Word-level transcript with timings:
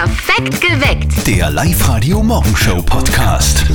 Perfekt 0.00 0.62
geweckt. 0.62 1.26
Der 1.26 1.50
Live-Radio 1.50 2.22
Morgenshow 2.22 2.80
Podcast. 2.80 3.66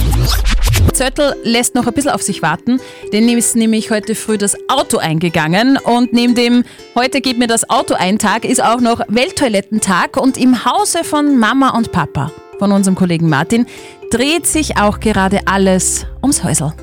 Zöttl 0.92 1.36
lässt 1.44 1.76
noch 1.76 1.86
ein 1.86 1.94
bisschen 1.94 2.10
auf 2.10 2.24
sich 2.24 2.42
warten, 2.42 2.82
denn 3.14 3.30
ihm 3.30 3.38
ist 3.38 3.56
nämlich 3.56 3.92
heute 3.92 4.16
früh 4.16 4.40
das 4.40 4.58
Auto 4.68 4.98
eingegangen 4.98 5.78
und 5.78 6.14
neben 6.14 6.34
dem 6.34 6.64
heute 6.96 7.22
geht 7.22 7.38
mir 7.38 7.46
das 7.46 7.70
Auto 7.70 7.94
ein 7.94 8.18
Tag 8.18 8.44
ist 8.44 8.64
auch 8.64 8.82
noch 8.82 9.02
Welttoilettentag 9.08 10.18
und 10.18 10.38
im 10.38 10.66
Hause 10.66 11.04
von 11.04 11.38
Mama 11.38 11.78
und 11.78 11.92
Papa, 11.92 12.32
von 12.58 12.72
unserem 12.72 12.96
Kollegen 12.96 13.30
Martin, 13.30 13.68
dreht 14.10 14.48
sich 14.48 14.78
auch 14.78 15.00
gerade 15.00 15.42
alles 15.46 16.08
ums 16.24 16.44
Häusl. 16.44 16.74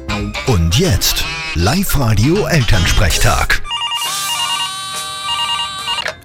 Und 0.46 0.78
jetzt 0.78 1.24
Live-Radio 1.56 2.46
Elternsprechtag. 2.46 3.60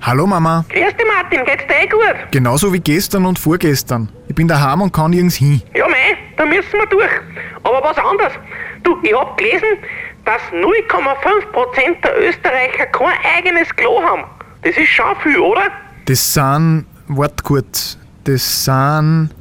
Hallo 0.07 0.25
Mama, 0.25 0.63
Grüß 0.69 0.95
dich 0.95 1.05
Martin, 1.05 1.43
geht's 1.43 1.67
dir 1.67 1.83
eh 1.83 1.87
gut? 1.87 2.31
genauso 2.31 2.71
wie 2.71 2.79
gestern 2.79 3.25
und 3.25 3.37
vorgestern. 3.37 4.07
Ich 4.29 4.35
bin 4.35 4.47
daheim 4.47 4.79
und 4.81 4.93
kann 4.93 5.11
nirgends 5.11 5.35
hin. 5.35 5.61
Ja 5.75 5.85
mei, 5.89 6.17
da 6.37 6.45
müssen 6.45 6.71
wir 6.71 6.85
durch. 6.85 7.09
Aber 7.63 7.83
was 7.83 7.97
anderes. 7.97 8.31
Du, 8.83 8.97
ich 9.03 9.13
hab 9.13 9.37
gelesen, 9.37 9.67
dass 10.23 10.41
0,5% 10.53 12.01
der 12.01 12.21
Österreicher 12.25 12.85
kein 12.85 13.17
eigenes 13.37 13.75
Klo 13.75 14.01
haben. 14.01 14.23
Das 14.61 14.77
ist 14.77 14.87
schon 14.87 15.13
viel, 15.23 15.39
oder? 15.39 15.63
Das 16.05 16.33
sind, 16.33 16.85
wart 17.09 17.43
kurz, 17.43 17.97
das 18.23 18.63
sind 18.63 19.31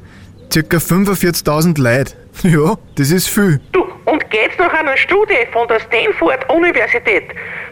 circa 0.52 0.78
45.000 0.78 1.80
Leute. 1.80 2.14
Ja, 2.42 2.74
das 2.96 3.12
ist 3.12 3.28
viel. 3.28 3.60
Du, 3.72 3.86
und 4.04 4.28
geht's 4.30 4.58
nach 4.58 4.74
einer 4.74 4.96
Studie 4.96 5.46
von 5.52 5.66
der 5.68 5.78
Stanford-Universität, 5.80 7.30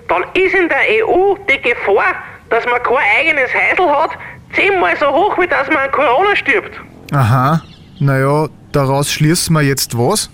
dann 0.08 0.22
ist 0.32 0.54
in 0.54 0.68
der 0.68 1.04
EU 1.04 1.34
die 1.50 1.60
Gefahr, 1.60 2.14
dass 2.54 2.64
man 2.66 2.80
kein 2.82 2.96
eigenes 3.18 3.50
Häusl 3.52 3.90
hat, 3.90 4.10
zehnmal 4.54 4.96
so 4.96 5.08
hoch, 5.08 5.36
wie 5.38 5.46
dass 5.48 5.66
man 5.68 5.78
an 5.78 5.90
Corona 5.90 6.36
stirbt. 6.36 6.80
Aha, 7.12 7.60
naja, 7.98 8.46
daraus 8.70 9.12
schließen 9.12 9.54
wir 9.54 9.62
jetzt 9.62 9.98
was? 9.98 10.30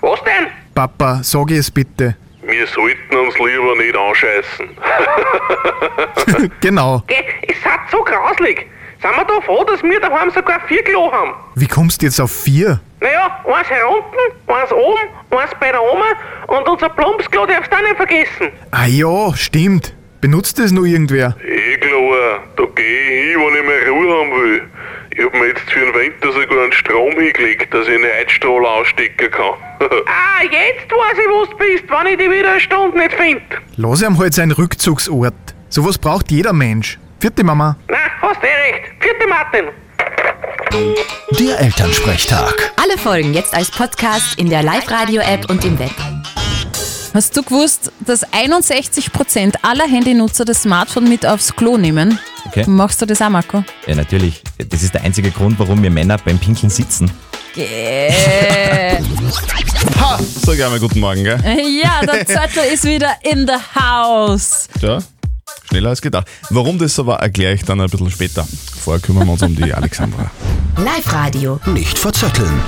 Was 0.00 0.22
denn? 0.24 0.46
Papa, 0.74 1.20
sag 1.22 1.50
es 1.50 1.70
bitte. 1.70 2.16
Wir 2.42 2.66
sollten 2.68 3.16
uns 3.16 3.34
lieber 3.38 3.76
nicht 3.76 3.94
anscheißen. 3.94 4.68
genau. 6.60 7.02
Geh, 7.06 7.16
es 7.42 7.56
ist 7.58 7.64
so 7.90 8.02
grauslig. 8.02 8.66
Sind 9.02 9.14
wir 9.14 9.24
da 9.24 9.40
froh, 9.42 9.62
dass 9.64 9.82
wir 9.82 10.00
daheim 10.00 10.30
sogar 10.30 10.60
vier 10.66 10.82
Klo 10.82 11.12
haben? 11.12 11.34
Wie 11.54 11.66
kommst 11.66 12.00
du 12.00 12.06
jetzt 12.06 12.18
auf 12.20 12.32
vier? 12.32 12.80
Naja, 13.00 13.44
eins 13.44 13.68
herunten, 13.68 14.18
eins 14.46 14.72
oben, 14.72 15.38
eins 15.38 15.50
bei 15.60 15.70
der 15.70 15.82
Oma 15.82 16.06
und 16.46 16.66
unser 16.66 16.88
Plumpsklo 16.88 17.44
darfst 17.44 17.70
du 17.70 17.76
auch 17.76 17.82
nicht 17.82 17.96
vergessen. 17.96 18.52
Ah 18.70 18.86
ja, 18.86 19.34
stimmt. 19.36 19.94
Benutzt 20.20 20.58
das 20.58 20.72
nur 20.72 20.84
irgendwer? 20.86 21.36
eh 21.44 21.76
klar, 21.78 22.42
da 22.56 22.64
geh 22.74 22.82
ich 22.82 23.32
hin, 23.32 23.40
wenn 23.40 23.54
ich 23.54 23.66
mehr 23.66 23.88
Ruhe 23.92 24.20
haben 24.20 24.30
will. 24.32 24.62
Ich 25.16 25.24
hab 25.24 25.34
mir 25.34 25.46
jetzt 25.48 25.70
für 25.70 25.80
den 25.80 25.94
Winter 25.94 26.32
sogar 26.32 26.62
einen 26.64 26.72
Strom 26.72 27.12
hingelegt, 27.12 27.72
dass 27.74 27.86
ich 27.88 27.94
eine 27.94 28.06
Heizstrahl 28.06 28.64
ausstecken 28.66 29.30
kann. 29.30 29.54
Ah, 30.06 30.42
jetzt 30.42 30.90
weiß 30.90 31.18
ich, 31.18 31.28
wo 31.30 31.44
du 31.44 31.56
bist, 31.56 31.84
wenn 31.88 32.12
ich 32.12 32.18
dich 32.18 32.30
wieder 32.30 32.50
eine 32.52 32.60
Stunde 32.60 32.96
nicht 32.98 33.12
finde. 33.14 33.42
Lass 33.76 34.02
ihm 34.02 34.18
halt 34.18 34.34
seinen 34.34 34.52
Rückzugsort. 34.52 35.34
Sowas 35.68 35.98
braucht 35.98 36.30
jeder 36.30 36.52
Mensch. 36.52 36.98
Vierte 37.20 37.42
Mama. 37.44 37.76
Na, 37.88 37.96
hast 38.22 38.40
eh 38.42 38.72
recht. 38.72 38.82
Vierte 39.00 39.26
Martin. 39.28 39.64
Der 41.38 41.60
Elternsprechtag. 41.60 42.72
Alle 42.76 42.98
Folgen 42.98 43.34
jetzt 43.34 43.54
als 43.54 43.70
Podcast 43.70 44.38
in 44.38 44.50
der 44.50 44.62
Live-Radio-App 44.62 45.48
und 45.50 45.64
im 45.64 45.78
Web. 45.78 45.90
Hast 47.14 47.36
du 47.36 47.42
gewusst, 47.42 47.90
dass 48.00 48.26
61% 48.32 49.54
aller 49.62 49.86
Handynutzer 49.86 50.44
das 50.44 50.62
Smartphone 50.62 51.08
mit 51.08 51.26
aufs 51.26 51.54
Klo 51.56 51.76
nehmen? 51.76 52.18
Okay. 52.46 52.64
Machst 52.66 53.00
du 53.02 53.06
das 53.06 53.20
auch, 53.22 53.28
Marco? 53.30 53.64
Ja, 53.86 53.94
natürlich. 53.94 54.42
Das 54.68 54.82
ist 54.82 54.94
der 54.94 55.02
einzige 55.02 55.30
Grund, 55.30 55.58
warum 55.58 55.82
wir 55.82 55.90
Männer 55.90 56.18
beim 56.18 56.38
Pinkeln 56.38 56.70
sitzen. 56.70 57.10
Gäh. 57.54 58.12
Ha! 60.00 60.18
Sag 60.44 60.56
ich 60.56 60.64
einmal 60.64 60.80
guten 60.80 60.98
Morgen, 61.00 61.22
gell? 61.22 61.38
ja, 61.82 62.04
der 62.04 62.26
Zöttl 62.26 62.60
ist 62.72 62.84
wieder 62.84 63.12
in 63.22 63.46
the 63.46 63.80
house. 63.80 64.68
Ja, 64.80 64.98
schneller 65.68 65.90
als 65.90 66.02
gedacht. 66.02 66.26
Warum 66.50 66.78
das 66.78 66.94
so 66.94 67.06
war, 67.06 67.20
erkläre 67.20 67.54
ich 67.54 67.64
dann 67.64 67.80
ein 67.80 67.88
bisschen 67.88 68.10
später. 68.10 68.46
Vorher 68.80 69.00
kümmern 69.00 69.26
wir 69.26 69.32
uns 69.32 69.42
um 69.42 69.54
die 69.54 69.72
Alexandra. 69.80 70.30
Live-Radio. 70.76 71.60
Nicht 71.66 71.98
verzetteln. 71.98 72.60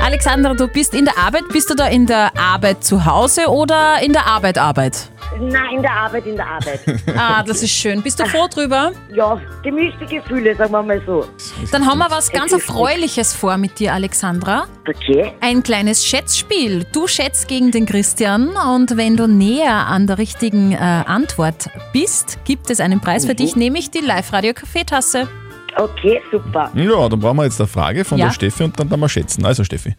Alexandra, 0.00 0.54
du 0.54 0.68
bist 0.68 0.94
in 0.94 1.04
der 1.04 1.18
Arbeit. 1.18 1.42
Bist 1.52 1.70
du 1.70 1.74
da 1.74 1.86
in 1.88 2.06
der 2.06 2.36
Arbeit 2.38 2.84
zu 2.84 3.04
Hause 3.04 3.48
oder 3.48 4.00
in 4.02 4.12
der 4.12 4.26
Arbeit 4.26 4.58
Arbeit? 4.58 5.10
Nein, 5.40 5.76
in 5.76 5.82
der 5.82 5.92
Arbeit, 5.92 6.26
in 6.26 6.36
der 6.36 6.46
Arbeit. 6.46 6.80
Ah, 7.16 7.42
das 7.42 7.62
ist 7.62 7.70
schön. 7.72 8.02
Bist 8.02 8.18
du 8.20 8.26
froh 8.26 8.46
drüber? 8.48 8.92
ja, 9.14 9.40
gemischte 9.62 10.06
Gefühle, 10.06 10.54
sagen 10.56 10.72
wir 10.72 10.82
mal 10.82 11.00
so. 11.06 11.26
Dann 11.72 11.86
haben 11.86 11.98
wir 11.98 12.10
was 12.10 12.30
ganz 12.30 12.52
Erfreuliches 12.52 13.34
vor 13.34 13.56
mit 13.56 13.78
dir, 13.78 13.92
Alexandra. 13.92 14.66
Okay. 14.88 15.32
Ein 15.40 15.62
kleines 15.62 16.04
Schätzspiel. 16.06 16.84
Du 16.92 17.06
schätzt 17.06 17.48
gegen 17.48 17.70
den 17.70 17.86
Christian 17.86 18.48
und 18.72 18.96
wenn 18.96 19.16
du 19.16 19.26
näher 19.28 19.86
an 19.86 20.06
der 20.06 20.18
richtigen 20.18 20.72
äh, 20.72 20.76
Antwort 20.76 21.68
bist, 21.92 22.38
gibt 22.44 22.70
es 22.70 22.80
einen 22.80 23.00
Preis 23.00 23.26
für 23.26 23.34
dich, 23.34 23.54
nämlich 23.56 23.90
die 23.90 23.98
Live-Radio-Kaffeetasse. 24.00 25.28
Okay, 25.76 26.20
super. 26.32 26.70
Ja, 26.74 27.08
dann 27.08 27.20
brauchen 27.20 27.36
wir 27.36 27.44
jetzt 27.44 27.60
eine 27.60 27.68
Frage 27.68 28.04
von 28.04 28.18
Ja. 28.18 28.26
der 28.26 28.32
Steffi 28.32 28.64
und 28.64 28.78
dann 28.80 28.88
dann 28.88 28.98
mal 28.98 29.08
schätzen. 29.08 29.44
Also 29.44 29.62
Steffi. 29.62 29.94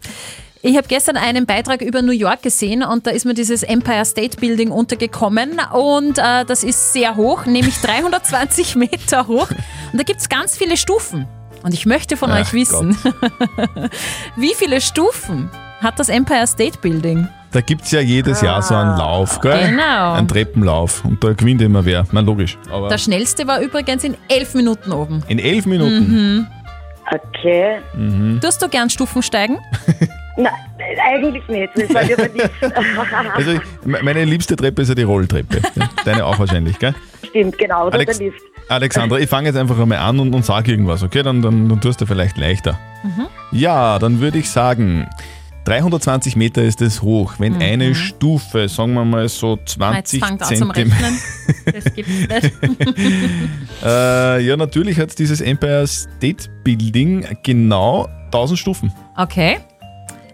Ich 0.62 0.76
habe 0.76 0.86
gestern 0.88 1.16
einen 1.16 1.46
Beitrag 1.46 1.80
über 1.80 2.02
New 2.02 2.12
York 2.12 2.42
gesehen 2.42 2.82
und 2.82 3.06
da 3.06 3.12
ist 3.12 3.24
mir 3.24 3.32
dieses 3.32 3.62
Empire 3.62 4.04
State 4.04 4.36
Building 4.38 4.70
untergekommen 4.70 5.58
und 5.72 6.18
äh, 6.18 6.44
das 6.44 6.64
ist 6.64 6.92
sehr 6.92 7.16
hoch, 7.16 7.46
nämlich 7.46 7.78
320 7.82 8.76
Meter 8.76 9.26
hoch 9.26 9.48
und 9.50 9.98
da 9.98 10.02
gibt 10.02 10.20
es 10.20 10.28
ganz 10.28 10.56
viele 10.58 10.76
Stufen. 10.76 11.26
Und 11.62 11.74
ich 11.74 11.84
möchte 11.86 12.16
von 12.16 12.30
Ach 12.30 12.40
euch 12.40 12.52
wissen, 12.54 12.96
wie 14.36 14.54
viele 14.54 14.80
Stufen 14.80 15.50
hat 15.80 15.98
das 15.98 16.08
Empire 16.08 16.46
State 16.46 16.78
Building? 16.80 17.28
Da 17.52 17.60
gibt 17.62 17.82
es 17.82 17.90
ja 17.90 18.00
jedes 18.00 18.40
Jahr 18.42 18.62
so 18.62 18.74
einen 18.74 18.96
Lauf, 18.96 19.40
gell? 19.40 19.68
Genau. 19.70 20.12
Einen 20.12 20.28
Treppenlauf. 20.28 21.04
Und 21.04 21.22
da 21.24 21.32
gewinnt 21.32 21.60
immer 21.60 21.84
wer. 21.84 22.06
Na 22.12 22.20
logisch. 22.20 22.56
Aber 22.70 22.88
Der 22.88 22.96
schnellste 22.98 23.46
war 23.46 23.60
übrigens 23.60 24.04
in 24.04 24.16
elf 24.28 24.54
Minuten 24.54 24.92
oben. 24.92 25.22
in 25.28 25.38
elf 25.38 25.66
Minuten. 25.66 26.46
Okay. 27.10 27.80
Tust 28.40 28.62
du 28.62 28.68
gern 28.68 28.88
Stufen 28.88 29.22
steigen? 29.22 29.58
Nein, 30.36 30.52
eigentlich 31.04 31.46
nicht. 31.48 31.70
Das 31.76 31.92
war 31.94 32.02
aber 32.02 32.28
nicht. 32.28 32.50
Also 33.34 33.52
ich- 33.52 34.02
meine 34.02 34.24
liebste 34.24 34.56
Treppe 34.56 34.82
ist 34.82 34.88
ja 34.88 34.94
die 34.94 35.02
Rolltreppe. 35.02 35.60
Deine 36.04 36.24
auch 36.24 36.38
wahrscheinlich, 36.38 36.78
gell? 36.78 36.94
Stimmt, 37.28 37.58
genau. 37.58 37.86
Oder 37.86 37.94
Alex, 37.96 38.18
der 38.18 38.26
Lift. 38.28 38.40
Alexandra, 38.68 39.18
ich 39.18 39.28
fange 39.28 39.48
jetzt 39.48 39.56
einfach 39.56 39.78
einmal 39.78 39.98
an 39.98 40.18
und, 40.20 40.32
und 40.34 40.44
sage 40.44 40.70
irgendwas, 40.70 41.02
okay? 41.02 41.22
Dann, 41.22 41.42
dann, 41.42 41.68
dann 41.68 41.80
tust 41.80 42.00
du 42.00 42.06
vielleicht 42.06 42.36
leichter. 42.38 42.78
Ja, 43.52 43.98
dann 43.98 44.20
würde 44.20 44.38
ich 44.38 44.48
sagen, 44.48 45.08
320 45.64 46.36
Meter 46.36 46.62
ist 46.62 46.80
es 46.80 47.02
hoch. 47.02 47.34
Wenn 47.38 47.60
eine 47.60 47.94
Stufe, 47.94 48.68
sagen 48.68 48.94
wir 48.94 49.04
mal 49.04 49.28
so 49.28 49.56
Jetzt 49.56 49.72
20 49.74 50.20
fangt 50.20 50.42
an 50.42 50.56
zum 50.56 50.72
Zentimeter. 50.74 50.96
Rechnen. 51.04 51.18
Das 51.74 51.94
gibt's 51.94 52.10
nicht. 52.12 52.52
Äh, 53.84 54.40
ja, 54.42 54.56
natürlich 54.58 54.98
hat 54.98 55.18
dieses 55.18 55.40
Empire 55.40 55.86
State 55.86 56.50
Building 56.64 57.26
genau 57.42 58.08
1000 58.26 58.58
Stufen. 58.58 58.92
Okay. 59.16 59.58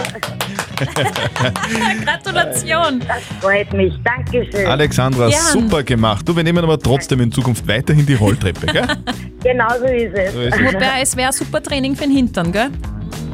Gratulation. 2.05 3.01
Das 3.07 3.23
freut 3.41 3.73
mich. 3.73 3.95
Dankeschön. 4.05 4.67
Alexandra, 4.67 5.29
Gern. 5.29 5.41
super 5.41 5.83
gemacht. 5.83 6.29
Du, 6.29 6.37
wir 6.37 6.45
nehmen 6.45 6.63
aber 6.63 6.79
trotzdem 6.79 7.21
in 7.21 7.33
Zukunft 7.33 7.67
weiterhin 7.67 8.05
die 8.07 8.15
Rolltreppe, 8.15 8.67
gell? 8.67 8.87
Genau 9.43 9.69
so 9.79 9.85
ist 9.85 10.13
es. 10.13 10.33
So 10.33 10.41
ist 10.41 10.57
es. 10.57 10.75
Wobei, 10.75 11.03
es 11.03 11.17
wäre 11.17 11.33
super 11.33 11.63
Training 11.63 11.95
für 11.95 12.03
den 12.03 12.11
Hintern, 12.17 12.51
gell? 12.51 12.71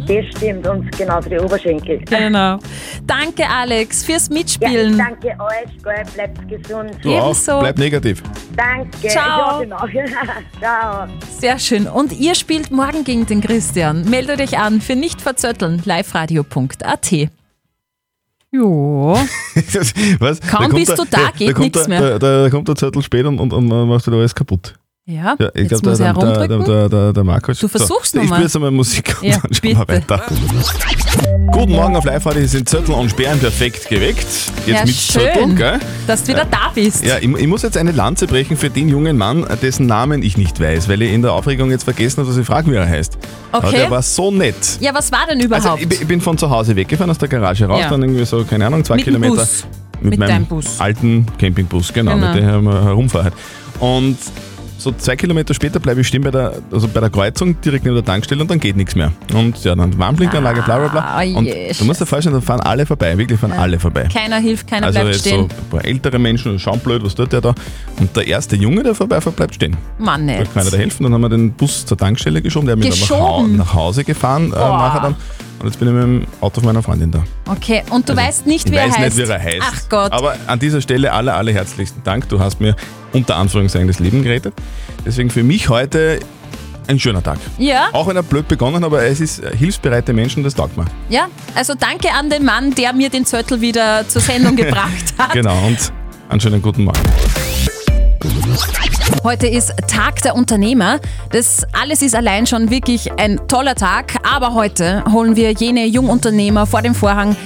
Das 0.06 0.25
stimmt 0.37 0.66
und 0.66 0.90
genau 0.99 1.20
für 1.22 1.31
die 1.31 1.38
Oberschenkel. 1.38 1.99
Genau. 2.06 2.58
Danke, 3.06 3.49
Alex, 3.49 4.04
fürs 4.04 4.28
Ja, 4.28 4.34
Mitspielen. 4.34 4.93
ich 4.93 4.96
danke 4.99 5.28
euch, 5.28 6.12
bleibt 6.14 6.49
gesund. 6.49 6.90
Du 7.02 7.14
auch. 7.14 7.26
Ebenso. 7.31 7.60
Bleib 7.60 7.78
negativ. 7.78 8.22
Danke. 8.56 9.08
Ciao. 9.08 9.62
Ja, 9.62 9.87
genau. 9.87 9.87
Ciao. 10.60 11.06
Sehr 11.38 11.58
schön. 11.58 11.87
Und 11.87 12.12
ihr 12.19 12.34
spielt 12.34 12.70
morgen 12.70 13.04
gegen 13.04 13.26
den 13.26 13.40
Christian. 13.40 14.08
Meldet 14.10 14.40
euch 14.40 14.58
an 14.58 14.81
für 14.81 14.96
nicht 14.96 15.20
verzötteln. 15.20 15.82
liveradio.at. 15.84 17.12
Jo. 18.50 19.14
Was? 20.19 20.40
Kaum 20.40 20.70
Da 20.70 20.76
bist 20.76 20.88
der- 20.90 20.96
du 20.96 21.04
da, 21.10 21.19
da- 21.25 21.31
geht 21.31 21.76
da 21.76 21.81
der- 21.84 21.88
mehr. 21.88 22.19
Da, 22.19 22.43
da 22.44 22.50
kommt 22.50 22.69
der 22.69 22.76
Zettel 22.76 23.02
spät 23.02 23.25
und, 23.25 23.38
und, 23.38 23.52
und 23.52 23.70
dann 23.70 23.88
machst 23.88 24.06
du 24.06 24.10
da 24.10 24.19
alles 24.19 24.34
kaputt. 24.34 24.75
Ja, 25.04 25.34
Ja, 25.37 25.49
ich 25.54 25.66
glaube, 25.66 25.96
der, 25.96 26.06
er 26.06 26.14
der, 26.46 26.58
der, 26.58 26.88
der, 26.88 27.12
der, 27.12 27.25
Markus. 27.25 27.58
Du 27.58 27.66
versuchst 27.66 28.12
so, 28.12 28.19
noch 28.19 28.22
Ich 28.25 28.31
spiele 28.31 28.44
jetzt 28.44 28.54
einmal 28.54 28.70
Musik 28.70 29.16
und 29.20 29.28
Ja, 29.31 29.38
dann 29.43 29.52
schauen 29.52 29.70
wir 29.70 29.88
weiter. 29.88 30.22
Guten 31.50 31.72
Morgen 31.72 31.96
auf 31.96 32.04
live 32.04 32.25
heute 32.25 32.46
sind 32.46 32.69
Zettel 32.69 32.94
und 32.94 33.10
Sperren 33.10 33.40
perfekt 33.40 33.88
geweckt. 33.88 34.25
Jetzt 34.64 34.69
Ja, 34.69 34.84
mit 34.84 34.94
schön. 34.94 35.22
Zettel, 35.22 35.54
gell? 35.56 35.81
Dass 36.06 36.22
du 36.22 36.28
wieder 36.28 36.44
da 36.49 36.70
bist. 36.72 37.04
Ja, 37.04 37.19
ich, 37.19 37.25
ich 37.25 37.46
muss 37.49 37.62
jetzt 37.62 37.76
eine 37.76 37.90
Lanze 37.90 38.28
brechen 38.28 38.56
für 38.56 38.70
den 38.70 38.88
jungen 38.88 39.19
Mann, 39.19 39.44
dessen 39.60 39.87
Namen 39.87 40.22
ich 40.22 40.37
nicht 40.37 40.60
weiß, 40.60 40.88
weil 40.88 41.02
ich 41.02 41.12
in 41.12 41.22
der 41.22 41.32
Aufregung 41.32 41.72
jetzt 41.72 41.82
vergessen 41.82 42.19
habe, 42.20 42.28
dass 42.28 42.38
ich 42.38 42.46
frage, 42.46 42.70
wie 42.70 42.76
er 42.76 42.88
heißt. 42.88 43.19
Aber 43.50 43.66
Okay. 43.66 43.78
der 43.78 43.90
war 43.90 44.02
so 44.02 44.31
nett. 44.31 44.54
Ja, 44.78 44.94
was 44.94 45.10
war 45.10 45.26
denn 45.28 45.40
überhaupt? 45.40 45.66
Also 45.66 45.78
ich, 45.82 45.88
bin- 45.88 45.99
ich 46.00 46.06
bin 46.06 46.20
von 46.20 46.38
zu 46.38 46.49
Hause 46.49 46.76
weggefahren 46.76 47.10
aus 47.10 47.19
der 47.19 47.28
Garage 47.28 47.64
raus, 47.66 47.81
Ja. 47.81 47.90
dann 47.90 48.02
irgendwie 48.04 48.25
so, 48.25 48.44
keine 48.44 48.66
Ahnung, 48.69 48.84
zwei 48.84 48.94
Mit 48.94 49.04
Kilometer. 49.04 49.34
Bus. 49.34 49.64
Mit 50.00 50.16
meinem 50.16 50.28
deinem 50.28 50.46
Bus. 50.46 50.78
alten 50.81 51.26
Campingbus, 51.40 51.93
genau, 51.93 52.14
Genau. 52.14 52.34
mit 52.34 52.43
dem 52.44 52.69
ich 52.69 52.75
herumfahre. 52.84 53.32
Und 53.81 54.16
so 54.82 54.93
zwei 54.93 55.17
Kilometer 55.17 55.55
später 55.55 55.79
bleibe 55.81 56.00
ich 56.00 56.08
stehen 56.08 56.23
bei 56.23 56.31
der, 56.31 56.55
also 56.70 56.88
bei 56.88 57.00
der 57.00 57.11
Kreuzung, 57.11 57.61
direkt 57.61 57.84
neben 57.84 57.94
der 57.96 58.05
Tankstelle 58.05 58.40
und 58.43 58.50
dann 58.50 58.58
geht 58.61 58.76
nichts 58.76 58.94
mehr. 58.94 59.12
Und 59.34 59.62
ja, 59.64 59.75
dann 59.75 59.96
Warnblinkanlage, 59.99 60.62
bla 60.62 60.79
bla 60.79 60.88
bla. 60.88 61.00
Ah, 61.17 61.23
Und 61.38 61.44
je, 61.46 61.73
du 61.79 61.84
musst 61.84 62.00
dir 62.00 62.06
vorstellen, 62.06 62.34
da 62.34 62.40
fahren 62.40 62.61
alle 62.61 62.84
vorbei, 62.87 63.17
wirklich 63.17 63.38
fahren 63.38 63.52
alle 63.52 63.79
vorbei. 63.79 64.08
keiner 64.12 64.38
hilft, 64.38 64.67
keiner 64.69 64.87
Also 64.87 64.99
bleibt 65.00 65.14
jetzt 65.14 65.20
stehen. 65.26 65.49
so 65.50 65.56
ein 65.56 65.70
paar 65.70 65.84
ältere 65.84 66.19
Menschen, 66.19 66.58
schauen 66.58 66.81
blöd, 66.81 67.05
was 67.05 67.14
tut 67.14 67.32
der 67.32 67.40
da? 67.40 67.55
Und 68.00 68.17
der 68.17 68.26
erste 68.26 68.56
Junge, 68.56 68.82
der 68.82 68.94
vorbeifährt, 68.94 69.37
bleibt 69.37 69.55
stehen. 69.55 69.76
Mann, 69.99 70.26
Da 70.26 70.38
nicht. 70.40 70.52
kann 70.52 70.62
einer 70.62 70.70
da 70.70 70.76
helfen, 70.76 71.05
dann 71.05 71.14
haben 71.14 71.20
wir 71.23 71.28
den 71.28 71.52
Bus 71.52 71.87
zur 71.87 71.96
Tankstelle 71.96 72.43
geschoben, 72.43 72.67
der 72.67 72.76
hat 72.76 72.85
mich 72.85 73.08
dann 73.08 73.56
nach, 73.56 73.75
Hause 73.75 74.05
gefahren 74.05 74.52
äh, 74.52 74.56
nachher 74.58 75.00
dann. 75.00 75.17
Und 75.62 75.69
jetzt 75.69 75.79
bin 75.79 75.88
ich 75.88 75.94
mit 75.94 76.03
dem 76.03 76.26
Auto 76.41 76.61
von 76.61 76.67
meiner 76.67 76.82
Freundin 76.82 77.11
da. 77.12 77.23
Okay, 77.49 77.82
und 77.91 78.09
du 78.09 78.17
weißt 78.17 78.47
nicht, 78.47 78.67
Ich 78.67 78.73
wie 78.73 78.76
er 78.76 78.88
weiß 78.88 78.99
heißt. 78.99 79.17
nicht, 79.17 79.29
wie 79.29 79.32
er 79.32 79.41
heißt. 79.43 79.61
Ach 79.62 79.81
Gott. 79.88 80.12
Aber 80.12 80.35
an 80.49 80.59
dieser 80.59 80.81
Stelle 80.81 81.12
aller, 81.12 81.37
aller 81.37 81.53
herzlichsten 81.53 82.03
Dank. 82.03 82.29
Du 82.29 82.41
hast 82.41 82.61
mir 82.61 82.75
unter 83.12 83.37
Anführungszeichen 83.37 83.87
das 83.87 84.00
Leben 84.00 84.23
gerettet. 84.25 84.55
Deswegen 85.06 85.31
für 85.31 85.44
mich 85.44 85.69
heute 85.69 86.19
ein 86.88 86.99
schöner 86.99 87.23
Tag. 87.23 87.38
ja, 87.59 87.88
Auch 87.93 88.09
wenn 88.09 88.17
er 88.17 88.25
blöd 88.25 88.49
begonnen 88.49 88.76
hat, 88.76 88.82
aber 88.85 89.05
es 89.05 89.20
ist 89.20 89.41
hilfsbereite 89.56 90.12
Menschen, 90.12 90.43
das 90.43 90.55
taugt 90.55 90.76
mir. 90.76 90.85
ja. 91.09 91.29
Also 91.55 91.75
danke 91.79 92.11
an 92.12 92.29
den 92.29 92.44
Mann, 92.44 92.75
der 92.75 92.93
mir 92.93 93.09
den 93.09 93.25
Zettel 93.25 93.61
wieder 93.61 94.09
zur 94.09 94.20
Sendung 94.20 94.56
gebracht 94.56 95.14
hat. 95.17 95.32
Genau, 95.32 95.56
und 95.67 95.93
einen 96.29 96.41
schönen 96.41 96.61
guten 96.61 96.82
Morgen. 96.85 96.99
Heute 99.25 99.47
ist 99.47 99.73
Tag 99.89 100.23
der 100.23 100.35
Unternehmer. 100.35 101.01
Das 101.31 101.67
alles 101.73 102.03
ist 102.03 102.15
allein 102.15 102.47
schon 102.47 102.71
wirklich 102.71 103.11
ein 103.19 103.41
toller 103.49 103.75
Tag. 103.75 104.15
Aber 104.23 104.55
heute 104.55 105.05
holen 105.13 105.37
wir 105.37 105.53
jene 105.53 105.87
Jungunternehmer 105.87 106.67
vor 106.67 106.83
den 106.83 106.95
Vorhang, 106.95 107.37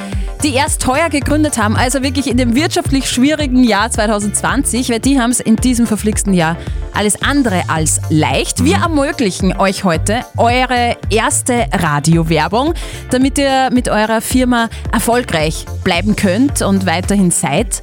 die 0.42 0.54
erst 0.54 0.82
teuer 0.82 1.08
gegründet 1.08 1.58
haben, 1.58 1.76
also 1.76 2.02
wirklich 2.02 2.28
in 2.28 2.36
dem 2.36 2.54
wirtschaftlich 2.54 3.08
schwierigen 3.08 3.64
Jahr 3.64 3.90
2020, 3.90 4.90
weil 4.90 5.00
die 5.00 5.18
haben 5.18 5.30
es 5.30 5.40
in 5.40 5.56
diesem 5.56 5.86
verflixten 5.86 6.34
Jahr 6.34 6.56
alles 6.92 7.22
andere 7.22 7.64
als 7.68 8.00
leicht. 8.10 8.64
Wir 8.64 8.76
ermöglichen 8.76 9.56
euch 9.56 9.84
heute 9.84 10.20
eure 10.36 10.96
erste 11.10 11.66
Radiowerbung, 11.72 12.74
damit 13.10 13.38
ihr 13.38 13.70
mit 13.72 13.88
eurer 13.88 14.20
Firma 14.20 14.68
erfolgreich 14.92 15.64
bleiben 15.84 16.16
könnt 16.16 16.62
und 16.62 16.86
weiterhin 16.86 17.30
seid. 17.30 17.82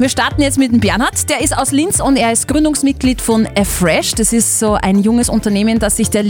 Wir 0.00 0.08
starten 0.08 0.40
jetzt 0.40 0.56
mit 0.56 0.72
dem 0.72 0.80
Bernhard. 0.80 1.28
Der 1.28 1.42
ist 1.42 1.54
aus 1.54 1.72
Linz 1.72 2.00
und 2.00 2.16
er 2.16 2.32
ist 2.32 2.48
Gründungsmitglied 2.48 3.20
von 3.20 3.46
Afresh. 3.54 4.14
Das 4.14 4.32
ist 4.32 4.58
so 4.58 4.72
ein 4.72 5.00
junges 5.00 5.28
Unternehmen, 5.28 5.78
das 5.78 5.98
sich 5.98 6.08
der 6.08 6.22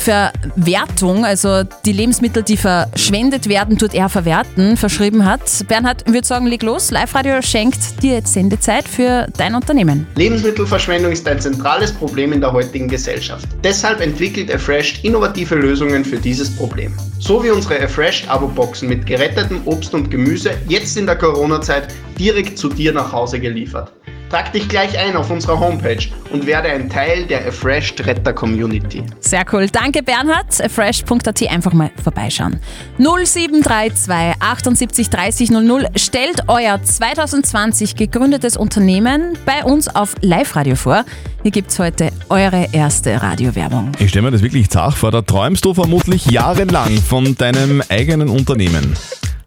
Lebensmittelverwertung, 0.00 1.24
also 1.24 1.62
die 1.84 1.92
Lebensmittel, 1.92 2.42
die 2.42 2.56
verschwendet 2.56 3.48
werden, 3.48 3.76
tut 3.78 3.94
er 3.94 4.08
verwerten, 4.08 4.76
verschrieben 4.76 5.24
hat. 5.24 5.40
Bernhard, 5.68 6.04
ich 6.06 6.12
würde 6.12 6.26
sagen, 6.26 6.46
leg 6.46 6.62
los. 6.62 6.90
Live-Radio 6.90 7.42
schenkt 7.42 8.02
dir 8.02 8.14
jetzt 8.14 8.32
Sendezeit 8.32 8.88
für 8.88 9.26
dein 9.36 9.54
Unternehmen. 9.54 10.06
Lebensmittelverschwendung 10.16 11.12
ist 11.12 11.28
ein 11.28 11.40
zentrales 11.40 11.92
Problem 11.92 12.32
in 12.32 12.40
der 12.40 12.52
heutigen 12.52 12.88
Gesellschaft. 12.88 13.46
Deshalb 13.62 14.00
entwickelt 14.00 14.52
Afresh 14.52 15.04
innovative 15.04 15.54
Lösungen 15.54 16.04
für 16.04 16.16
dieses 16.16 16.54
Problem. 16.56 16.94
So 17.18 17.42
wie 17.44 17.50
unsere 17.50 17.82
Afresh 17.82 18.26
Abo-Boxen 18.28 18.88
mit 18.88 19.06
gerettetem 19.06 19.60
Obst 19.66 19.92
und 19.94 20.10
Gemüse 20.10 20.52
jetzt 20.68 20.96
in 20.96 21.06
der 21.06 21.16
Corona-Zeit 21.16 21.88
direkt 22.18 22.58
zu 22.58 22.68
dir 22.68 22.92
nach 22.92 23.12
Hause 23.12 23.38
geliefert. 23.38 23.92
Trag 24.30 24.52
dich 24.52 24.68
gleich 24.68 24.96
ein 24.96 25.16
auf 25.16 25.28
unserer 25.28 25.58
Homepage 25.58 26.06
und 26.30 26.46
werde 26.46 26.68
ein 26.68 26.88
Teil 26.88 27.26
der 27.26 27.48
Afresh 27.48 27.94
Retter 27.98 28.32
Community. 28.32 29.02
Sehr 29.18 29.44
cool. 29.52 29.66
Danke, 29.68 30.04
Bernhard. 30.04 30.54
Fresh.at 30.70 31.50
einfach 31.50 31.72
mal 31.72 31.90
vorbeischauen. 32.00 32.60
0732 32.98 34.40
78 34.40 35.10
30 35.10 35.50
00. 35.50 35.86
Stellt 35.96 36.42
euer 36.46 36.80
2020 36.80 37.96
gegründetes 37.96 38.56
Unternehmen 38.56 39.36
bei 39.44 39.64
uns 39.64 39.88
auf 39.88 40.14
Live-Radio 40.20 40.76
vor. 40.76 41.04
Hier 41.42 41.50
gibt's 41.50 41.80
heute 41.80 42.12
eure 42.28 42.68
erste 42.70 43.20
Radiowerbung. 43.20 43.90
Ich 43.98 44.10
stelle 44.10 44.26
mir 44.26 44.30
das 44.30 44.42
wirklich 44.42 44.70
zart 44.70 44.94
vor, 44.94 45.10
da 45.10 45.22
träumst 45.22 45.64
du 45.64 45.74
vermutlich 45.74 46.26
jahrelang 46.26 46.98
von 46.98 47.34
deinem 47.36 47.82
eigenen 47.88 48.28
Unternehmen. 48.28 48.94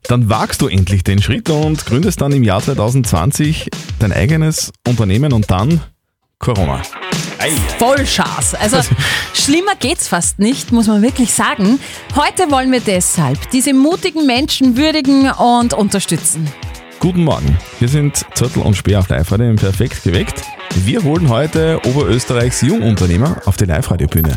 Dann 0.04 0.30
wagst 0.30 0.62
du 0.62 0.68
endlich 0.68 1.04
den 1.04 1.22
Schritt 1.22 1.50
und 1.50 1.86
gründest 1.86 2.22
dann 2.22 2.32
im 2.32 2.44
Jahr 2.44 2.62
2020 2.62 3.70
dein 4.00 4.12
eigenes 4.12 4.72
Unternehmen 4.88 5.32
und 5.34 5.50
dann 5.50 5.82
Corona. 6.40 6.82
Ei. 7.40 7.52
Vollschaß. 7.80 8.56
Also 8.56 8.78
schlimmer 9.34 9.76
geht's 9.80 10.08
fast 10.10 10.40
nicht, 10.40 10.72
muss 10.72 10.88
man 10.88 11.02
wirklich 11.02 11.34
sagen. 11.34 11.80
Heute 12.16 12.52
wollen 12.52 12.72
wir 12.72 12.82
deshalb 12.82 13.50
diese 13.52 13.74
mutigen 13.74 14.26
Menschen 14.26 14.76
würdigen 14.76 15.32
und 15.32 15.74
unterstützen. 15.74 16.52
Guten 17.00 17.24
Morgen, 17.24 17.58
hier 17.80 17.90
sind 17.90 18.26
Zürtel 18.34 18.62
und 18.62 18.76
Speer 18.76 19.00
auf 19.00 19.10
Live-Radio 19.10 19.50
im 19.50 19.58
Perfekt 19.58 20.04
geweckt. 20.04 20.42
Wir 20.86 21.04
holen 21.04 21.30
heute 21.30 21.80
Oberösterreichs 21.86 22.62
Jungunternehmer 22.62 23.42
auf 23.46 23.58
die 23.58 23.66
Live-Radio-Bühne. 23.66 24.36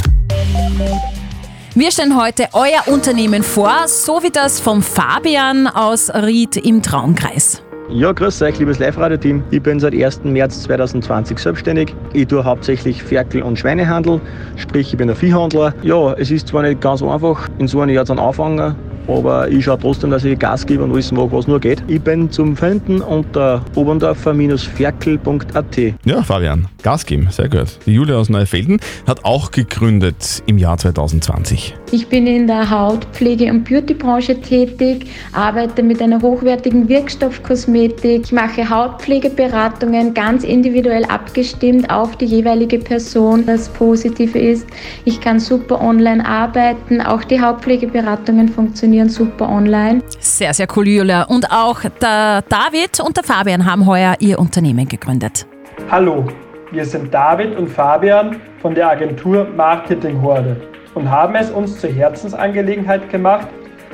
Wir 1.79 1.91
stellen 1.91 2.19
heute 2.19 2.49
euer 2.55 2.91
Unternehmen 2.91 3.43
vor, 3.43 3.87
so 3.87 4.23
wie 4.23 4.31
das 4.31 4.61
vom 4.61 4.81
Fabian 4.81 5.67
aus 5.67 6.09
Ried 6.09 6.57
im 6.57 6.81
Traumkreis. 6.81 7.63
Ja, 7.91 8.13
grüß 8.13 8.41
euch, 8.41 8.59
liebes 8.59 8.79
Live-Radio-Team. 8.79 9.45
Ich 9.51 9.63
bin 9.63 9.79
seit 9.79 9.93
1. 9.93 10.25
März 10.25 10.63
2020 10.63 11.39
selbstständig. 11.39 11.95
Ich 12.15 12.29
tue 12.29 12.43
hauptsächlich 12.43 13.03
Ferkel- 13.03 13.43
und 13.43 13.59
Schweinehandel, 13.59 14.23
sprich, 14.57 14.91
ich 14.91 14.97
bin 14.97 15.11
ein 15.11 15.17
Viehhandler. 15.17 15.75
Ja, 15.83 16.15
es 16.15 16.31
ist 16.31 16.49
zwar 16.49 16.63
nicht 16.63 16.81
ganz 16.81 17.03
einfach, 17.03 17.47
in 17.59 17.69
so 17.69 17.83
einem 17.83 17.95
Jahr 17.95 18.07
dann 18.07 18.19
anfangen, 18.21 18.75
aber 19.09 19.49
ich 19.49 19.65
schaue 19.65 19.79
trotzdem, 19.79 20.11
dass 20.11 20.25
ich 20.25 20.39
Gas 20.39 20.67
gebe 20.67 20.85
und 20.85 20.93
alles 20.93 21.13
mag, 21.13 21.29
was 21.31 21.47
nur 21.47 21.61
geht. 21.61 21.83
Ich 21.87 22.01
bin 22.01 22.31
zum 22.31 22.57
Finden 22.57 23.01
unter 23.01 23.65
oberndorfer-ferkel.at. 23.75 25.79
Ja, 26.05 26.23
Fabian, 26.23 26.67
Gas 26.83 27.07
geben, 27.07 27.29
sehr 27.31 27.49
gut. 27.49 27.79
Die 27.87 27.95
Julia 27.95 28.17
aus 28.17 28.29
Neufelden 28.29 28.79
hat 29.07 29.25
auch 29.25 29.51
gegründet 29.51 30.43
im 30.47 30.59
Jahr 30.59 30.79
2020. 30.79 31.75
Ich 31.93 32.09
bin 32.09 32.27
in 32.27 32.49
der 32.49 32.69
Hautpflege- 32.69 33.51
und 33.51 33.65
Beautybranche 33.65 34.41
tätig, 34.41 35.07
arbeite 35.33 35.83
mit 35.83 36.03
einer 36.03 36.21
hochwertigen 36.21 36.89
Wirkstoffkosmetik, 36.89 38.23
ich 38.25 38.33
mache 38.33 38.69
Hautpflegeberatungen 38.69 40.15
ganz 40.15 40.43
individuell 40.43 41.05
abgestimmt 41.05 41.89
auf 41.91 42.17
die 42.17 42.25
jeweilige 42.25 42.79
Person. 42.79 43.45
Das 43.47 43.69
Positive 43.69 44.39
ist, 44.39 44.67
ich 45.05 45.21
kann 45.21 45.39
super 45.39 45.81
online 45.81 46.27
arbeiten, 46.27 47.01
auch 47.01 47.23
die 47.25 47.41
Hautpflegeberatungen 47.41 48.49
funktionieren 48.49 48.96
super 49.05 49.49
online. 49.49 50.03
Sehr, 50.19 50.55
sehr 50.55 50.67
cool, 50.75 50.89
Julia. 50.89 51.25
Und 51.25 51.51
auch 51.51 51.81
der 52.01 52.43
David 52.49 53.01
und 53.01 53.17
der 53.17 53.25
Fabian 53.25 53.67
haben 53.67 53.87
heuer 53.87 54.17
ihr 54.21 54.39
Unternehmen 54.39 54.89
gegründet. 54.89 55.47
Hallo, 55.91 56.27
wir 56.73 56.85
sind 56.85 57.13
David 57.13 57.57
und 57.57 57.69
Fabian 57.69 58.37
von 58.61 58.75
der 58.75 58.91
Agentur 58.91 59.47
Marketing 59.57 60.21
Horde 60.21 60.57
und 60.95 61.11
haben 61.11 61.35
es 61.37 61.51
uns 61.51 61.79
zur 61.79 61.91
Herzensangelegenheit 61.91 63.11
gemacht, 63.11 63.47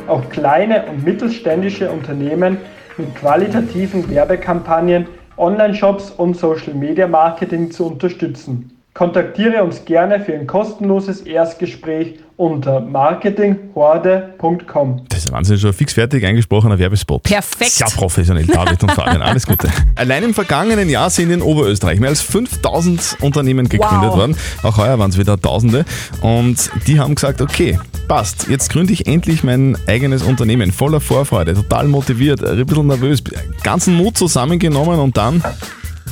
auch 0.06 0.26
kleine 0.30 0.86
und 0.86 1.04
mittelständische 1.04 1.90
Unternehmen 1.90 2.58
mit 2.96 3.14
qualitativen 3.16 4.08
Werbekampagnen, 4.08 5.06
Online-Shops 5.36 6.10
und 6.10 6.36
Social-Media-Marketing 6.36 7.70
zu 7.70 7.86
unterstützen. 7.86 8.70
Kontaktiere 8.94 9.64
uns 9.64 9.84
gerne 9.84 10.20
für 10.20 10.34
ein 10.34 10.46
kostenloses 10.46 11.22
Erstgespräch 11.22 12.20
unter 12.36 12.80
marketinghorde.com. 12.80 15.02
Das 15.08 15.24
ist 15.24 15.32
Wahnsinn, 15.32 15.58
schon 15.58 15.72
fix 15.72 15.92
fertig 15.94 16.24
eingesprochener 16.24 16.78
Werbespot. 16.78 17.22
Perfekt. 17.22 17.70
Sehr 17.72 17.86
professionell, 17.88 18.46
David 18.46 18.82
und 18.82 18.92
Fabian, 18.92 19.22
alles 19.22 19.46
Gute. 19.46 19.68
Allein 19.96 20.22
im 20.24 20.34
vergangenen 20.34 20.88
Jahr 20.88 21.10
sind 21.10 21.30
in 21.30 21.42
Oberösterreich 21.42 22.00
mehr 22.00 22.10
als 22.10 22.22
5000 22.22 23.18
Unternehmen 23.20 23.68
gegründet 23.68 24.08
Wow. 24.10 24.16
worden. 24.16 24.36
Auch 24.62 24.76
heuer 24.78 24.98
waren 24.98 25.10
es 25.10 25.18
wieder 25.18 25.40
Tausende. 25.40 25.84
Und 26.20 26.70
die 26.86 26.98
haben 26.98 27.14
gesagt, 27.14 27.40
okay, 27.40 27.78
passt, 28.08 28.48
jetzt 28.48 28.70
gründe 28.72 28.92
ich 28.92 29.06
endlich 29.06 29.44
mein 29.44 29.76
eigenes 29.86 30.22
Unternehmen. 30.22 30.72
Voller 30.72 31.00
Vorfreude, 31.00 31.54
total 31.54 31.88
motiviert, 31.88 32.42
ein 32.44 32.64
bisschen 32.66 32.86
nervös, 32.86 33.22
ganzen 33.62 33.94
Mut 33.94 34.16
zusammengenommen 34.18 34.98
und 34.98 35.16
dann 35.16 35.42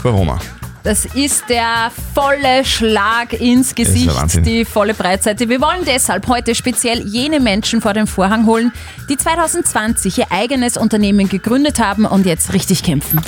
Corona. 0.02 0.38
Das 0.82 1.04
ist 1.04 1.44
der 1.50 1.90
volle 2.14 2.64
Schlag 2.64 3.34
ins 3.34 3.75
Gesicht, 3.75 4.10
die 4.46 4.64
volle 4.64 4.94
Breitseite. 4.94 5.49
Wir 5.49 5.60
wollen 5.60 5.84
deshalb 5.84 6.26
heute 6.26 6.54
speziell 6.54 7.06
jene 7.06 7.38
Menschen 7.38 7.82
vor 7.82 7.92
den 7.92 8.06
Vorhang 8.06 8.46
holen, 8.46 8.72
die 9.08 9.16
2020 9.16 10.18
ihr 10.18 10.32
eigenes 10.32 10.78
Unternehmen 10.78 11.28
gegründet 11.28 11.80
haben 11.80 12.06
und 12.06 12.25
jetzt 12.25 12.54
richtig 12.54 12.82
kämpfen. 12.82 13.20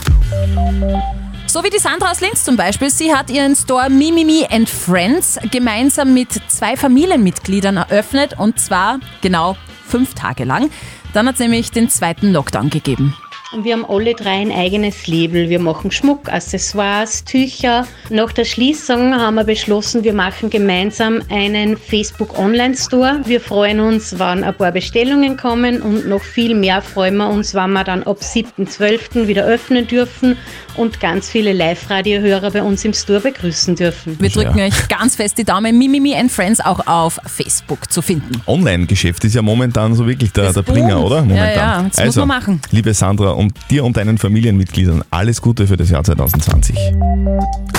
So 1.46 1.62
wie 1.62 1.68
die 1.68 1.78
Sandra 1.78 2.10
aus 2.10 2.22
Linz 2.22 2.44
zum 2.44 2.56
Beispiel. 2.56 2.88
Sie 2.88 3.14
hat 3.14 3.28
ihren 3.28 3.54
Store 3.54 3.90
Mimimi 3.90 4.46
and 4.50 4.70
Friends 4.70 5.38
gemeinsam 5.50 6.14
mit 6.14 6.28
zwei 6.48 6.78
Familienmitgliedern 6.78 7.76
eröffnet 7.76 8.38
und 8.38 8.58
zwar 8.58 8.98
genau 9.20 9.58
fünf 9.86 10.14
Tage 10.14 10.44
lang. 10.44 10.70
Dann 11.12 11.28
hat 11.28 11.34
es 11.34 11.40
nämlich 11.40 11.70
den 11.70 11.90
zweiten 11.90 12.32
Lockdown 12.32 12.70
gegeben. 12.70 13.14
Und 13.54 13.64
wir 13.64 13.74
haben 13.74 13.84
alle 13.84 14.14
drei 14.14 14.40
ein 14.40 14.50
eigenes 14.50 15.06
Label. 15.06 15.50
Wir 15.50 15.58
machen 15.58 15.90
Schmuck, 15.90 16.32
Accessoires, 16.32 17.22
Tücher. 17.24 17.86
Nach 18.08 18.32
der 18.32 18.46
Schließung 18.46 19.14
haben 19.14 19.34
wir 19.34 19.44
beschlossen, 19.44 20.04
wir 20.04 20.14
machen 20.14 20.48
gemeinsam 20.48 21.20
einen 21.30 21.76
Facebook 21.76 22.38
Online 22.38 22.74
Store. 22.74 23.20
Wir 23.26 23.42
freuen 23.42 23.80
uns, 23.80 24.18
wenn 24.18 24.42
ein 24.42 24.54
paar 24.54 24.72
Bestellungen 24.72 25.36
kommen 25.36 25.82
und 25.82 26.08
noch 26.08 26.22
viel 26.22 26.54
mehr 26.54 26.80
freuen 26.80 27.18
wir 27.18 27.28
uns, 27.28 27.52
wenn 27.54 27.72
wir 27.72 27.84
dann 27.84 28.02
ab 28.04 28.20
7.12. 28.22 29.26
wieder 29.28 29.44
öffnen 29.44 29.86
dürfen 29.86 30.38
und 30.76 31.00
ganz 31.00 31.28
viele 31.28 31.52
Live-Radio-Hörer 31.52 32.52
bei 32.52 32.62
uns 32.62 32.82
im 32.86 32.94
Store 32.94 33.20
begrüßen 33.20 33.76
dürfen. 33.76 34.16
Wir 34.18 34.30
drücken 34.30 34.56
Ja. 34.58 34.64
euch 34.64 34.88
ganz 34.88 35.16
fest 35.16 35.36
die 35.36 35.44
Daumen. 35.44 35.76
Mimimi 35.76 36.14
and 36.14 36.32
Friends 36.32 36.60
auch 36.60 36.86
auf 36.86 37.18
Facebook 37.26 37.92
zu 37.92 38.00
finden. 38.00 38.40
Online-Geschäft 38.46 39.22
ist 39.24 39.34
ja 39.34 39.42
momentan 39.42 39.94
so 39.94 40.06
wirklich 40.06 40.32
der, 40.32 40.54
der 40.54 40.62
Bringer, 40.62 41.04
oder? 41.04 41.16
Ja, 41.16 41.22
Momentan. 41.22 41.54
ja, 41.54 41.76
das 41.82 41.84
muss 41.84 41.98
also, 41.98 42.20
man 42.20 42.28
machen. 42.28 42.62
Liebe 42.70 42.94
Sandra, 42.94 43.32
und 43.42 43.54
dir 43.70 43.84
und 43.84 43.96
deinen 43.96 44.18
Familienmitgliedern 44.18 45.02
alles 45.10 45.42
Gute 45.42 45.66
für 45.66 45.76
das 45.76 45.90
Jahr 45.90 46.04
2020. 46.04 46.76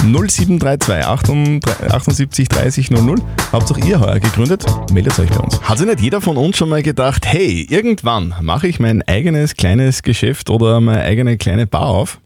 0732 0.03 1.65
78 1.91 2.49
30 2.49 2.91
00. 2.91 3.21
Habt 3.51 3.71
auch 3.71 3.77
ihr 3.77 3.99
heuer 3.99 4.19
gegründet? 4.19 4.65
Meldet 4.91 5.17
euch 5.17 5.29
bei 5.29 5.39
uns. 5.39 5.61
Hat 5.61 5.77
sich 5.77 5.87
nicht 5.87 6.01
jeder 6.01 6.21
von 6.21 6.37
uns 6.37 6.57
schon 6.57 6.69
mal 6.69 6.83
gedacht, 6.83 7.25
hey, 7.25 7.65
irgendwann 7.69 8.35
mache 8.41 8.67
ich 8.67 8.79
mein 8.79 9.01
eigenes 9.03 9.55
kleines 9.55 10.03
Geschäft 10.03 10.49
oder 10.49 10.81
meine 10.81 11.01
eigene 11.01 11.37
kleine 11.37 11.65
Bar 11.65 11.87
auf? 11.87 12.19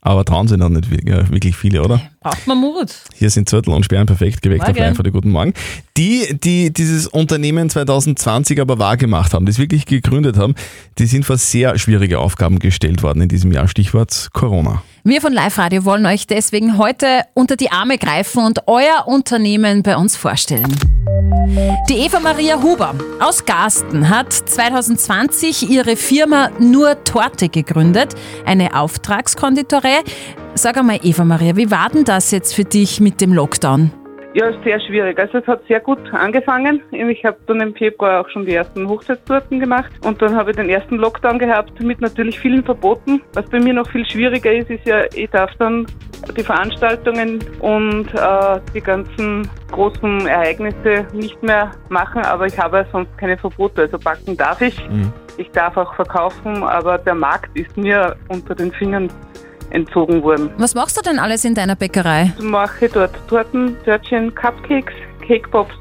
Aber 0.00 0.24
trauen 0.24 0.48
sich 0.48 0.58
noch 0.58 0.70
nicht 0.70 0.90
wirklich 0.90 1.56
viele, 1.56 1.82
oder? 1.82 2.00
Braucht 2.22 2.46
man 2.46 2.58
Mut. 2.58 2.94
Hier 3.14 3.30
sind 3.30 3.48
Zettel 3.48 3.74
und 3.74 3.84
Sperren 3.84 4.06
perfekt 4.06 4.42
geweckt 4.42 4.62
auf 4.62 4.76
Morgen. 4.76 4.94
live 4.94 5.10
guten 5.10 5.30
Morgen. 5.30 5.54
Die, 5.96 6.38
die 6.38 6.72
dieses 6.72 7.08
Unternehmen 7.08 7.68
2020 7.68 8.60
aber 8.60 8.78
wahrgemacht 8.78 9.34
haben, 9.34 9.46
das 9.46 9.58
wirklich 9.58 9.86
gegründet 9.86 10.36
haben, 10.36 10.54
die 10.98 11.06
sind 11.06 11.24
vor 11.24 11.36
sehr 11.36 11.78
schwierige 11.78 12.20
Aufgaben 12.20 12.58
gestellt 12.58 13.02
worden 13.02 13.22
in 13.22 13.28
diesem 13.28 13.50
Jahr. 13.50 13.66
Stichwort 13.66 14.28
Corona. 14.32 14.82
Wir 15.04 15.20
von 15.20 15.32
Live 15.32 15.58
Radio 15.58 15.84
wollen 15.84 16.06
euch 16.06 16.28
deswegen 16.28 16.78
heute 16.78 17.22
unter 17.34 17.56
die 17.56 17.72
Arme 17.72 17.98
greifen 17.98 18.44
und 18.44 18.68
euer 18.68 19.04
Unternehmen 19.06 19.82
bei 19.82 19.96
uns 19.96 20.16
vorstellen. 20.16 20.72
Die 21.88 21.94
Eva 21.94 22.20
Maria 22.20 22.62
Huber 22.62 22.94
aus 23.20 23.44
Garsten 23.44 24.08
hat 24.08 24.32
2020 24.32 25.68
ihre 25.68 25.96
Firma 25.96 26.50
Nur 26.60 27.02
Torte 27.02 27.48
gegründet, 27.48 28.14
eine 28.46 28.78
Auftragskonditorei. 28.78 30.00
Sag 30.54 30.76
einmal, 30.76 31.00
Eva 31.02 31.24
Maria, 31.24 31.56
wie 31.56 31.70
war 31.70 31.88
denn 31.88 32.04
das 32.04 32.11
jetzt 32.30 32.54
für 32.54 32.64
dich 32.64 33.00
mit 33.00 33.20
dem 33.20 33.32
Lockdown? 33.32 33.90
Ja, 34.34 34.46
ist 34.46 34.64
sehr 34.64 34.80
schwierig. 34.80 35.18
Also 35.18 35.38
es 35.38 35.46
hat 35.46 35.62
sehr 35.68 35.80
gut 35.80 35.98
angefangen. 36.12 36.82
Ich 36.90 37.22
habe 37.24 37.36
dann 37.46 37.60
im 37.60 37.74
Februar 37.74 38.20
auch 38.20 38.28
schon 38.30 38.46
die 38.46 38.54
ersten 38.54 38.88
Hochzeitstorten 38.88 39.60
gemacht 39.60 39.92
und 40.04 40.22
dann 40.22 40.34
habe 40.34 40.50
ich 40.50 40.56
den 40.56 40.70
ersten 40.70 40.96
Lockdown 40.96 41.38
gehabt 41.38 41.78
mit 41.82 42.00
natürlich 42.00 42.40
vielen 42.40 42.64
Verboten. 42.64 43.20
Was 43.34 43.44
bei 43.50 43.60
mir 43.60 43.74
noch 43.74 43.90
viel 43.90 44.06
schwieriger 44.06 44.52
ist, 44.52 44.70
ist 44.70 44.86
ja, 44.86 45.04
ich 45.14 45.28
darf 45.30 45.50
dann 45.58 45.86
die 46.36 46.42
Veranstaltungen 46.42 47.40
und 47.60 48.06
äh, 48.14 48.60
die 48.74 48.80
ganzen 48.80 49.48
großen 49.70 50.26
Ereignisse 50.26 51.06
nicht 51.12 51.42
mehr 51.42 51.72
machen, 51.90 52.22
aber 52.22 52.46
ich 52.46 52.58
habe 52.58 52.86
sonst 52.90 53.16
keine 53.18 53.36
Verbote. 53.36 53.82
Also 53.82 53.98
backen 53.98 54.36
darf 54.36 54.62
ich. 54.62 54.76
Ich 55.36 55.50
darf 55.50 55.76
auch 55.76 55.94
verkaufen, 55.94 56.62
aber 56.62 56.98
der 56.98 57.14
Markt 57.14 57.50
ist 57.58 57.76
mir 57.76 58.16
unter 58.28 58.54
den 58.54 58.72
Fingern 58.72 59.10
entzogen 59.72 60.22
worden. 60.22 60.50
Was 60.58 60.74
machst 60.74 60.96
du 60.96 61.02
denn 61.02 61.18
alles 61.18 61.44
in 61.44 61.54
deiner 61.54 61.76
Bäckerei? 61.76 62.32
Ich 62.38 62.44
mache 62.44 62.88
dort 62.88 63.14
Torten, 63.28 63.76
Törtchen, 63.84 64.34
Cupcakes, 64.34 64.94
Cake 65.26 65.48
Pops 65.50 65.74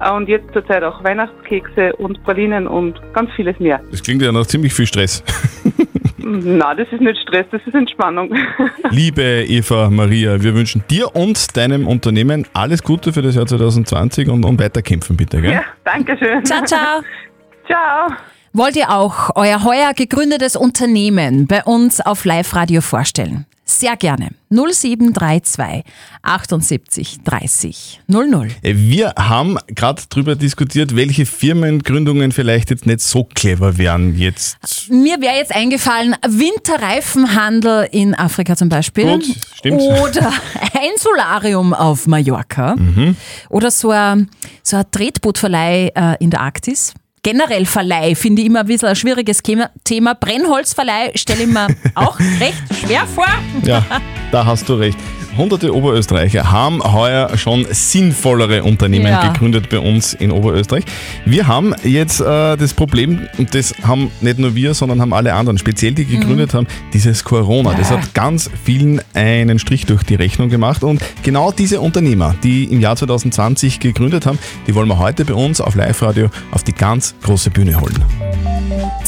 äh, 0.00 0.10
und 0.10 0.28
jetzt 0.28 0.52
zurzeit 0.52 0.82
auch 0.82 1.02
Weihnachtskekse 1.02 1.94
und 1.96 2.22
Pralinen 2.24 2.66
und 2.66 3.00
ganz 3.12 3.30
vieles 3.32 3.58
mehr. 3.58 3.80
Das 3.90 4.02
klingt 4.02 4.22
ja 4.22 4.32
nach 4.32 4.46
ziemlich 4.46 4.72
viel 4.72 4.86
Stress. 4.86 5.22
Na, 6.18 6.74
das 6.74 6.88
ist 6.92 7.00
nicht 7.00 7.18
Stress, 7.22 7.46
das 7.50 7.62
ist 7.64 7.74
Entspannung. 7.74 8.34
Liebe 8.90 9.22
Eva 9.48 9.88
Maria, 9.88 10.42
wir 10.42 10.54
wünschen 10.54 10.84
dir 10.90 11.14
und 11.14 11.56
deinem 11.56 11.86
Unternehmen 11.86 12.46
alles 12.52 12.82
Gute 12.82 13.12
für 13.12 13.22
das 13.22 13.34
Jahr 13.34 13.46
2020 13.46 14.28
und, 14.28 14.44
und 14.44 14.60
weiterkämpfen 14.60 15.16
bitte, 15.16 15.40
gell? 15.40 15.52
Ja, 15.52 15.62
danke 15.84 16.18
schön. 16.18 16.44
Ciao, 16.44 16.64
ciao. 16.64 17.00
Ciao. 17.66 18.08
Wollt 18.52 18.76
ihr 18.76 18.90
auch 18.90 19.30
euer 19.34 19.62
heuer 19.64 19.92
gegründetes 19.94 20.56
Unternehmen 20.56 21.46
bei 21.46 21.62
uns 21.64 22.00
auf 22.00 22.24
Live 22.24 22.54
Radio 22.54 22.80
vorstellen? 22.80 23.46
Sehr 23.70 23.96
gerne. 23.98 24.30
0732 24.48 25.84
78 26.22 27.18
30 27.22 28.00
00. 28.06 28.48
Wir 28.62 29.12
haben 29.18 29.58
gerade 29.66 30.02
darüber 30.08 30.36
diskutiert, 30.36 30.96
welche 30.96 31.26
Firmengründungen 31.26 32.32
vielleicht 32.32 32.70
jetzt 32.70 32.86
nicht 32.86 33.00
so 33.00 33.24
clever 33.24 33.76
wären 33.76 34.16
jetzt. 34.16 34.56
Mir 34.88 35.20
wäre 35.20 35.36
jetzt 35.36 35.54
eingefallen, 35.54 36.16
Winterreifenhandel 36.26 37.88
in 37.92 38.14
Afrika 38.14 38.56
zum 38.56 38.70
Beispiel. 38.70 39.04
Gut, 39.04 39.26
stimmt. 39.56 39.82
Oder 39.82 40.28
ein 40.72 40.96
Solarium 40.96 41.74
auf 41.74 42.06
Mallorca. 42.06 42.74
Mhm. 42.74 43.16
Oder 43.50 43.70
so 43.70 43.90
ein, 43.90 44.30
so 44.62 44.78
ein 44.78 44.90
Tretbootverleih 44.90 45.92
äh, 45.94 46.16
in 46.20 46.30
der 46.30 46.40
Arktis. 46.40 46.94
Generell 47.22 47.66
Verleih 47.66 48.14
finde 48.14 48.42
ich 48.42 48.48
immer 48.48 48.60
ein 48.60 48.66
bisschen 48.66 48.88
ein 48.88 48.96
schwieriges 48.96 49.42
Thema. 49.42 50.14
Brennholzverleih 50.14 51.12
stelle 51.14 51.42
ich 51.42 51.48
mir 51.48 51.68
auch 51.94 52.18
recht 52.40 52.62
schwer 52.80 53.06
vor. 53.06 53.28
Ja, 53.64 53.84
da 54.30 54.44
hast 54.44 54.68
du 54.68 54.74
recht. 54.74 54.98
Hunderte 55.38 55.72
Oberösterreicher 55.74 56.50
haben 56.50 56.82
heuer 56.82 57.38
schon 57.38 57.64
sinnvollere 57.70 58.64
Unternehmen 58.64 59.06
Ja. 59.06 59.28
gegründet 59.32 59.70
bei 59.70 59.78
uns 59.78 60.12
in 60.12 60.32
Oberösterreich. 60.32 60.84
Wir 61.24 61.46
haben 61.46 61.74
jetzt 61.84 62.20
äh, 62.20 62.56
das 62.56 62.74
Problem, 62.74 63.28
und 63.38 63.54
das 63.54 63.72
haben 63.82 64.10
nicht 64.20 64.38
nur 64.40 64.54
wir, 64.56 64.74
sondern 64.74 65.00
haben 65.00 65.12
alle 65.12 65.32
anderen, 65.34 65.56
speziell 65.56 65.92
die 65.92 66.04
gegründet 66.04 66.54
haben, 66.54 66.66
dieses 66.92 67.22
Corona. 67.22 67.74
Das 67.74 67.90
hat 67.90 68.14
ganz 68.14 68.50
vielen 68.64 69.00
einen 69.14 69.58
Strich 69.60 69.86
durch 69.86 70.02
die 70.02 70.16
Rechnung 70.16 70.48
gemacht. 70.48 70.82
Und 70.82 71.00
genau 71.22 71.52
diese 71.52 71.80
Unternehmer, 71.80 72.34
die 72.42 72.64
im 72.64 72.80
Jahr 72.80 72.96
2020 72.96 73.78
gegründet 73.80 74.26
haben, 74.26 74.38
die 74.66 74.74
wollen 74.74 74.88
wir 74.88 74.98
heute 74.98 75.24
bei 75.24 75.34
uns 75.34 75.60
auf 75.60 75.76
Live-Radio 75.76 76.30
auf 76.50 76.64
die 76.64 76.72
ganz 76.72 77.14
große 77.22 77.50
Bühne 77.50 77.80
holen. 77.80 78.27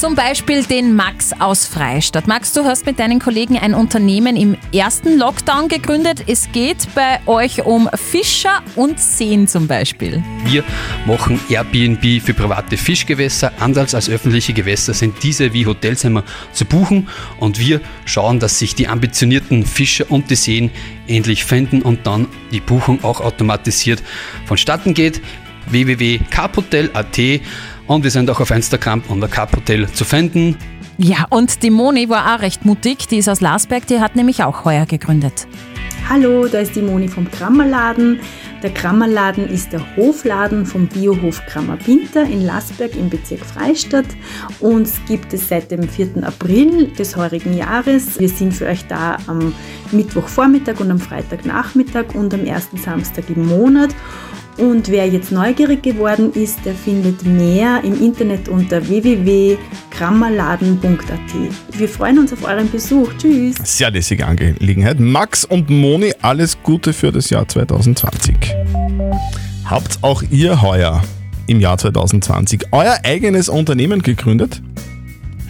Zum 0.01 0.15
Beispiel 0.15 0.63
den 0.63 0.95
Max 0.95 1.31
aus 1.37 1.67
Freistadt. 1.67 2.25
Max, 2.25 2.53
du 2.53 2.63
hast 2.63 2.87
mit 2.87 2.97
deinen 2.97 3.19
Kollegen 3.19 3.59
ein 3.59 3.75
Unternehmen 3.75 4.35
im 4.35 4.57
ersten 4.73 5.19
Lockdown 5.19 5.67
gegründet. 5.67 6.23
Es 6.25 6.51
geht 6.51 6.87
bei 6.95 7.19
euch 7.27 7.67
um 7.67 7.87
Fischer 7.93 8.63
und 8.75 8.99
Seen 8.99 9.47
zum 9.47 9.67
Beispiel. 9.67 10.23
Wir 10.45 10.63
machen 11.05 11.39
Airbnb 11.49 12.19
für 12.19 12.33
private 12.33 12.77
Fischgewässer. 12.77 13.51
Anders 13.59 13.93
als 13.93 14.09
öffentliche 14.09 14.53
Gewässer 14.53 14.95
sind 14.95 15.21
diese 15.21 15.53
wie 15.53 15.67
Hotelzimmer 15.67 16.23
zu 16.51 16.65
buchen 16.65 17.07
und 17.39 17.59
wir 17.59 17.79
schauen, 18.05 18.39
dass 18.39 18.57
sich 18.57 18.73
die 18.73 18.87
ambitionierten 18.87 19.67
Fischer 19.67 20.09
und 20.09 20.31
die 20.31 20.35
Seen 20.35 20.71
endlich 21.05 21.45
finden 21.45 21.83
und 21.83 22.07
dann 22.07 22.27
die 22.49 22.59
Buchung 22.59 23.03
auch 23.03 23.21
automatisiert 23.21 24.01
vonstatten 24.47 24.95
geht. 24.95 25.21
www.carphotel.at 25.69 27.19
und 27.91 28.03
wir 28.03 28.11
sind 28.11 28.29
auch 28.29 28.39
auf 28.39 28.51
Instagram 28.51 29.03
unter 29.09 29.27
Carphotel 29.27 29.89
zu 29.91 30.05
finden. 30.05 30.57
Ja, 30.97 31.25
und 31.29 31.61
die 31.63 31.69
Moni 31.69 32.09
war 32.09 32.35
auch 32.35 32.41
recht 32.41 32.63
mutig. 32.63 33.07
Die 33.07 33.17
ist 33.17 33.27
aus 33.27 33.41
Lasberg, 33.41 33.85
die 33.87 33.99
hat 33.99 34.15
nämlich 34.15 34.43
auch 34.43 34.65
heuer 34.65 34.85
gegründet. 34.85 35.47
Hallo, 36.07 36.47
da 36.47 36.59
ist 36.59 36.75
die 36.75 36.81
Moni 36.81 37.07
vom 37.07 37.29
Krammerladen. 37.29 38.19
Der 38.63 38.73
Krammerladen 38.73 39.47
ist 39.47 39.73
der 39.73 39.83
Hofladen 39.95 40.65
vom 40.65 40.87
Biohof 40.87 41.45
Krammer 41.47 41.77
Pinter 41.77 42.23
in 42.23 42.45
Lasberg 42.45 42.95
im 42.95 43.09
Bezirk 43.09 43.45
Freistadt. 43.45 44.05
Uns 44.59 44.99
gibt 45.07 45.33
es 45.33 45.49
seit 45.49 45.71
dem 45.71 45.87
4. 45.87 46.23
April 46.23 46.87
des 46.87 47.15
heurigen 47.15 47.57
Jahres. 47.57 48.19
Wir 48.19 48.29
sind 48.29 48.53
für 48.53 48.67
euch 48.67 48.85
da 48.87 49.17
am 49.27 49.53
Mittwochvormittag 49.91 50.79
und 50.79 50.91
am 50.91 50.99
Freitagnachmittag 50.99 52.13
und 52.13 52.33
am 52.33 52.45
ersten 52.45 52.77
Samstag 52.77 53.29
im 53.29 53.47
Monat. 53.47 53.89
Und 54.57 54.89
wer 54.89 55.07
jetzt 55.07 55.31
neugierig 55.31 55.83
geworden 55.83 56.33
ist, 56.33 56.65
der 56.65 56.75
findet 56.75 57.23
mehr 57.23 57.81
im 57.83 58.01
Internet 58.01 58.49
unter 58.49 58.87
www.krammerladen.at. 58.87 61.77
Wir 61.77 61.89
freuen 61.89 62.19
uns 62.19 62.33
auf 62.33 62.43
euren 62.43 62.69
Besuch. 62.69 63.13
Tschüss! 63.17 63.55
Sehr 63.63 63.89
lässige 63.91 64.27
Angelegenheit. 64.27 64.99
Max 64.99 65.45
und 65.45 65.69
Moni, 65.69 66.13
alles 66.21 66.57
Gute 66.61 66.91
für 66.93 67.11
das 67.11 67.29
Jahr 67.29 67.47
2020. 67.47 68.35
Habt 69.65 69.99
auch 70.01 70.23
ihr 70.29 70.61
heuer 70.61 71.01
im 71.47 71.59
Jahr 71.59 71.77
2020 71.77 72.67
euer 72.71 72.97
eigenes 73.03 73.49
Unternehmen 73.49 74.01
gegründet? 74.01 74.61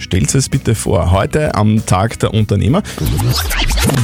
Stellt 0.02 0.34
es 0.34 0.50
bitte 0.50 0.74
vor, 0.74 1.12
heute 1.12 1.54
am 1.54 1.86
Tag 1.86 2.18
der 2.20 2.34
Unternehmer. 2.34 2.82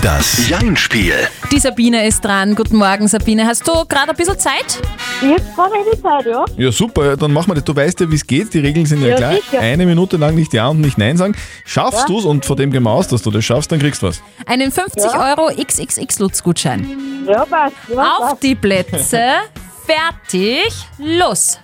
Das 0.04 0.48
Jein-Spiel. 0.48 1.16
Die 1.52 1.58
Sabine 1.60 2.06
ist 2.08 2.24
dran. 2.24 2.54
Guten 2.54 2.78
Morgen, 2.78 3.08
Sabine. 3.08 3.48
Hast 3.48 3.68
du 3.68 3.72
gerade 3.90 4.12
ein 4.12 4.16
bisschen 4.16 4.38
Zeit? 4.38 4.80
Jetzt 5.24 5.58
habe 5.58 5.74
ich 5.80 5.96
die 5.98 6.02
Zeit, 6.04 6.26
ja. 6.28 6.46
Ja, 6.56 6.72
super, 6.72 7.04
ja, 7.08 7.16
dann 7.16 7.34
machen 7.34 7.50
wir 7.50 7.56
das. 7.56 7.64
Du 7.64 7.76
weißt 7.76 8.00
ja, 8.02 8.12
wie 8.12 8.16
es 8.16 8.28
geht. 8.28 8.54
Die 8.54 8.60
Regeln 8.60 8.86
sind 8.86 9.02
ja, 9.02 9.08
Ja, 9.10 9.16
klar. 9.16 9.34
sicher. 9.34 9.60
Eine 9.60 9.88
Minute 9.88 10.18
lang 10.18 10.36
nicht 10.36 10.54
Ja 10.54 10.68
und 10.68 10.82
nicht 10.82 11.00
Nein 11.00 11.18
sagen. 11.18 11.36
Schaffst 11.66 12.02
Ja. 12.02 12.06
du's 12.06 12.26
und 12.26 12.46
von 12.46 12.56
dem 12.58 12.72
gehen 12.72 12.84
wir 12.84 12.92
aus, 12.92 13.08
dass 13.08 13.24
du 13.24 13.32
das 13.32 13.44
schaffst, 13.44 13.72
dann 13.72 13.80
kriegst 13.80 14.04
du 14.04 14.08
was. 14.08 14.22
Einen 14.46 14.72
50 14.72 15.04
Euro 15.04 15.50
XXX-Lutz-Gutschein. 15.50 17.26
Ja, 17.28 17.44
passt. 17.46 17.74
Ja, 17.92 18.18
Auf 18.18 18.30
passt. 18.30 18.44
die 18.44 18.54
Plätze. 18.54 19.22
Fertig. 19.88 20.72
Los. 21.00 21.58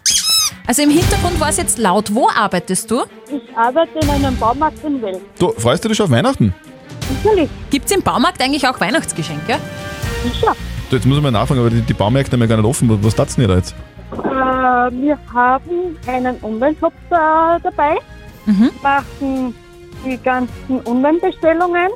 Also 0.65 0.81
im 0.81 0.89
Hintergrund 0.89 1.39
war 1.39 1.49
es 1.49 1.57
jetzt 1.57 1.77
laut. 1.77 2.13
Wo 2.13 2.29
arbeitest 2.29 2.89
du? 2.89 3.03
Ich 3.29 3.57
arbeite 3.57 3.99
in 3.99 4.09
einem 4.09 4.35
Baumarkt 4.37 4.83
in 4.83 5.01
Wels. 5.01 5.19
Du, 5.37 5.51
freust 5.57 5.83
du 5.83 5.89
dich 5.89 5.97
schon 5.97 6.05
auf 6.05 6.11
Weihnachten? 6.11 6.53
Natürlich. 7.23 7.49
Gibt 7.69 7.85
es 7.85 7.91
im 7.91 8.01
Baumarkt 8.01 8.41
eigentlich 8.41 8.65
auch 8.67 8.79
Weihnachtsgeschenke? 8.79 9.57
Sicher. 10.23 10.55
Du, 10.89 10.95
jetzt 10.95 11.05
muss 11.05 11.17
ich 11.17 11.23
mal 11.23 11.31
nachfragen, 11.31 11.59
aber 11.59 11.69
die, 11.69 11.81
die 11.81 11.93
Baumärkte 11.93 12.33
haben 12.33 12.41
ja 12.41 12.47
gar 12.47 12.57
nicht 12.57 12.65
offen. 12.65 13.03
Was- 13.03 13.15
tat's 13.15 13.35
denn 13.35 13.47
da 13.47 13.55
jetzt? 13.57 13.75
Äh, 14.13 14.15
wir 14.17 15.17
haben 15.33 15.97
einen 16.07 16.37
Online-Shop 16.43 16.93
da, 17.09 17.57
dabei, 17.61 17.97
Mhm. 18.45 18.69
machen 18.81 19.55
die 20.05 20.17
ganzen 20.17 20.85
Online-Bestellungen 20.85 21.89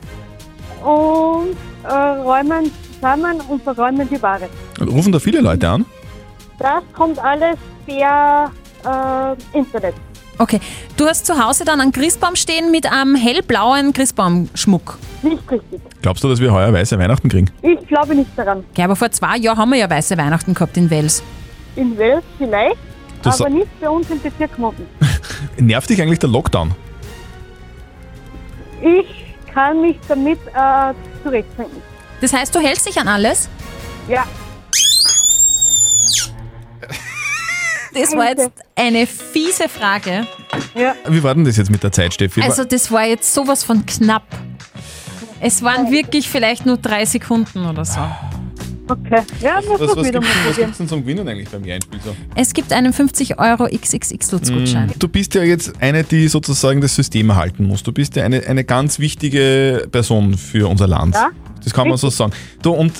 und 0.84 1.56
äh, 1.84 1.94
räumen 1.94 2.72
zusammen 2.96 3.42
und 3.50 3.62
verräumen 3.64 4.08
die 4.10 4.22
Ware. 4.22 4.50
Rufen 4.82 5.12
da 5.12 5.20
viele 5.20 5.42
Leute 5.42 5.70
an? 5.70 5.86
Das 6.60 6.84
kommt 6.94 7.20
alles 7.20 7.58
per 7.86 8.52
äh, 8.86 9.58
Internet. 9.58 9.94
Okay. 10.40 10.60
Du 10.98 11.08
hast 11.08 11.26
zu 11.26 11.44
Hause 11.44 11.66
dann 11.66 11.82
einen 11.82 11.92
Christbaum 11.92 12.36
stehen 12.36 12.70
mit 12.72 12.86
einem 12.92 13.16
hellblauen 13.16 13.92
Christbaumschmuck. 13.94 14.98
Nicht 15.24 15.50
richtig. 15.50 15.82
Glaubst 16.02 16.24
du, 16.24 16.30
dass 16.30 16.40
wir 16.40 16.52
heuer 16.54 16.72
weiße 16.72 16.98
Weihnachten 17.00 17.28
kriegen? 17.30 17.50
Ich 17.64 17.88
glaube 17.88 18.14
nicht 18.16 18.30
daran. 18.36 18.64
Ja, 18.76 18.86
aber 18.86 18.96
vor 18.96 19.10
zwei 19.12 19.38
Jahren 19.38 19.58
haben 19.58 19.72
wir 19.72 19.80
ja 19.80 19.90
weiße 19.90 20.16
Weihnachten 20.18 20.54
gehabt 20.54 20.78
in 20.78 20.90
Wels. 20.90 21.24
In 21.76 21.98
Wels 21.98 22.24
vielleicht, 22.38 22.78
Du 23.24 23.32
sa- 23.32 23.46
aber 23.46 23.54
nicht 23.54 23.68
bei 23.82 23.90
uns 23.90 24.10
im 24.12 24.22
Bezirk 24.22 24.58
Motten. 24.60 24.86
Nervt 25.58 25.90
dich 25.90 26.00
eigentlich 26.02 26.20
der 26.20 26.30
Lockdown? 26.30 26.74
Ich 28.82 29.36
kann 29.52 29.82
mich 29.82 29.98
damit 30.08 30.38
äh, 30.54 30.94
zurechtfinden. 31.24 31.82
Das 32.22 32.32
heißt, 32.34 32.54
du 32.54 32.60
hältst 32.60 32.88
dich 32.88 33.00
an 33.00 33.08
alles? 33.08 33.50
Ja. 34.08 34.24
Das 38.00 38.16
war 38.16 38.30
jetzt 38.30 38.52
eine 38.76 39.08
fiese 39.08 39.70
Frage. 39.70 40.28
Ja. 40.76 40.96
Wie 41.08 41.24
war 41.24 41.34
denn 41.36 41.46
das 41.46 41.58
jetzt 41.58 41.72
mit 41.72 41.84
der 41.84 41.92
Zeit, 41.92 42.14
Steffi? 42.14 42.42
Also 42.42 42.64
das 42.64 42.92
war 42.92 43.06
jetzt 43.06 43.34
sowas 43.34 43.64
von 43.64 43.86
knapp. 43.86 44.28
Es 45.40 45.62
waren 45.62 45.92
wirklich 45.92 46.28
vielleicht 46.30 46.66
nur 46.66 46.78
drei 46.78 47.06
Sekunden 47.06 47.66
oder 47.66 47.86
so. 47.86 48.02
Okay. 48.90 49.22
Ja, 49.42 49.60
muss 49.62 49.80
was, 49.80 49.88
man 49.90 49.98
was 49.98 50.08
wieder 50.08 50.20
gibt 50.20 50.34
mal 50.34 50.50
was 50.50 50.56
gibt's 50.56 50.78
denn 50.78 50.88
zum 50.88 51.02
Gewinnen 51.02 51.28
eigentlich 51.28 51.50
beim 51.50 51.66
Jeinspiel 51.66 52.00
so? 52.04 52.16
Es 52.36 52.54
gibt 52.54 52.72
einen 52.72 52.94
50 52.94 53.38
Euro 53.38 53.66
XXX-Lutz-Gutschein. 53.66 54.94
Du 54.98 55.10
bist 55.10 55.36
ja 55.36 55.44
jetzt 55.44 55.74
eine, 55.82 56.04
die 56.04 56.28
sozusagen 56.30 56.80
das 56.80 56.96
System 56.96 57.30
erhalten 57.30 57.66
muss. 57.66 57.84
Du 57.84 57.92
bist 57.92 58.16
ja 58.16 58.24
eine, 58.24 58.46
eine 58.46 58.64
ganz 58.64 59.00
wichtige 59.00 59.88
Person 59.92 60.38
für 60.38 60.70
unser 60.70 60.88
Land. 60.88 61.16
Ja, 61.16 61.32
Das 61.64 61.74
kann 61.74 61.90
man 61.90 61.98
so 61.98 62.10
sagen. 62.10 62.32
Du, 62.62 62.72
und 62.72 62.94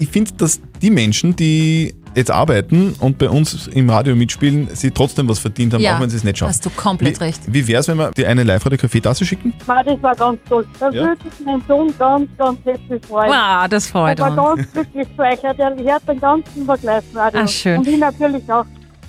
ich 0.00 0.08
finde, 0.08 0.32
dass 0.36 0.60
die 0.82 0.90
Menschen, 0.90 1.36
die 1.36 1.94
jetzt 2.16 2.30
arbeiten 2.30 2.94
und 2.98 3.18
bei 3.18 3.28
uns 3.30 3.68
im 3.68 3.88
Radio 3.88 4.16
mitspielen, 4.16 4.68
sie 4.72 4.90
trotzdem 4.90 5.28
was 5.28 5.38
verdient 5.38 5.74
haben, 5.74 5.80
Ja, 5.80 5.96
auch 5.96 6.00
wenn 6.00 6.10
sie 6.10 6.16
es 6.16 6.24
nicht 6.24 6.38
schaffen. 6.38 6.50
hast 6.50 6.66
du 6.66 6.70
komplett 6.70 7.20
wie, 7.20 7.24
recht. 7.24 7.40
Wie 7.46 7.68
wäre 7.68 7.80
es, 7.80 7.88
wenn 7.88 7.98
wir 7.98 8.10
dir 8.10 8.28
eine 8.28 8.42
Live-Radio-Kaffeetasse 8.42 9.24
schicken? 9.24 9.52
Ma, 9.66 9.82
das 9.84 10.02
war 10.02 10.16
ganz 10.16 10.38
toll. 10.48 10.66
Da 10.80 10.90
Ja? 10.90 11.02
würde 11.04 11.22
sich 11.22 11.46
mein 11.46 11.62
Sohn 11.68 11.94
ganz, 11.98 12.28
ganz 12.36 12.58
herzlich 12.64 13.00
freuen. 13.06 13.30
Ah, 13.32 13.68
das 13.68 13.86
freut 13.86 14.18
Er 14.18 14.36
war 14.36 14.52
uns. 14.52 14.56
ganz 14.56 14.72
glücklich 14.72 15.06
zu 15.16 15.22
euch. 15.22 15.38
Er 15.44 15.76
hört 15.76 16.08
den 16.08 16.20
ganzen 16.20 16.64
Vergleich 16.64 17.04
Radio. 17.14 17.40
Ah, 17.42 17.46
schön. 17.46 17.78
Und 17.78 17.86
ich 17.88 17.98
natürlich 17.98 18.50
auch. 18.52 18.64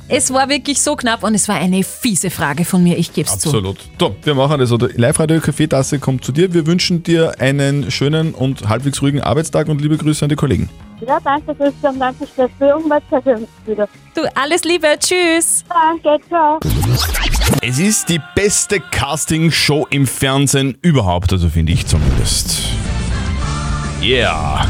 Es 0.08 0.32
war 0.34 0.50
wirklich 0.50 0.82
so 0.82 0.96
knapp 0.96 1.24
und 1.24 1.34
es 1.36 1.48
war 1.48 1.56
eine 1.56 1.84
fiese 1.84 2.30
Frage 2.30 2.66
von 2.66 2.84
mir, 2.84 2.98
ich 2.98 3.14
gebe 3.14 3.28
es 3.30 3.40
zu. 3.40 3.48
Absolut. 3.50 3.78
So, 3.98 4.14
wir 4.24 4.36
machen 4.36 4.60
das. 4.60 4.72
Oder 4.72 4.90
Live-Radio-Kaffeetasse 4.96 6.00
kommt 6.00 6.24
zu 6.26 6.32
dir. 6.34 6.54
Wir 6.54 6.68
wünschen 6.68 7.02
dir 7.02 7.40
einen 7.40 7.90
schönen 7.90 8.34
und 8.34 8.68
halbwegs 8.68 9.02
ruhigen 9.02 9.22
Arbeitstag 9.22 9.70
und 9.70 9.82
liebe 9.82 9.98
Grüße 9.98 10.24
an 10.26 10.30
die 10.30 10.36
Kollegen. 10.36 10.70
Ja, 11.08 11.20
danke, 11.24 11.56
Christian. 11.56 12.00
Danke, 12.00 12.28
Steffi. 12.28 12.72
Und 12.74 12.92
uns 12.92 13.50
wieder. 13.66 13.88
Du, 14.14 14.22
alles 14.36 14.64
Liebe, 14.64 14.88
tschüss. 15.00 15.66
Danke, 15.68 16.24
ciao. 16.28 16.60
Es 17.64 17.80
ist 17.80 18.10
die 18.10 18.20
beste 18.36 18.80
Casting-Show 18.80 19.88
im 19.90 20.06
Fernsehen 20.06 20.78
überhaupt, 20.82 21.32
also 21.32 21.50
finde 21.50 21.74
ich 21.74 21.88
zumindest. 21.88 22.70
Yeah. 24.02 24.66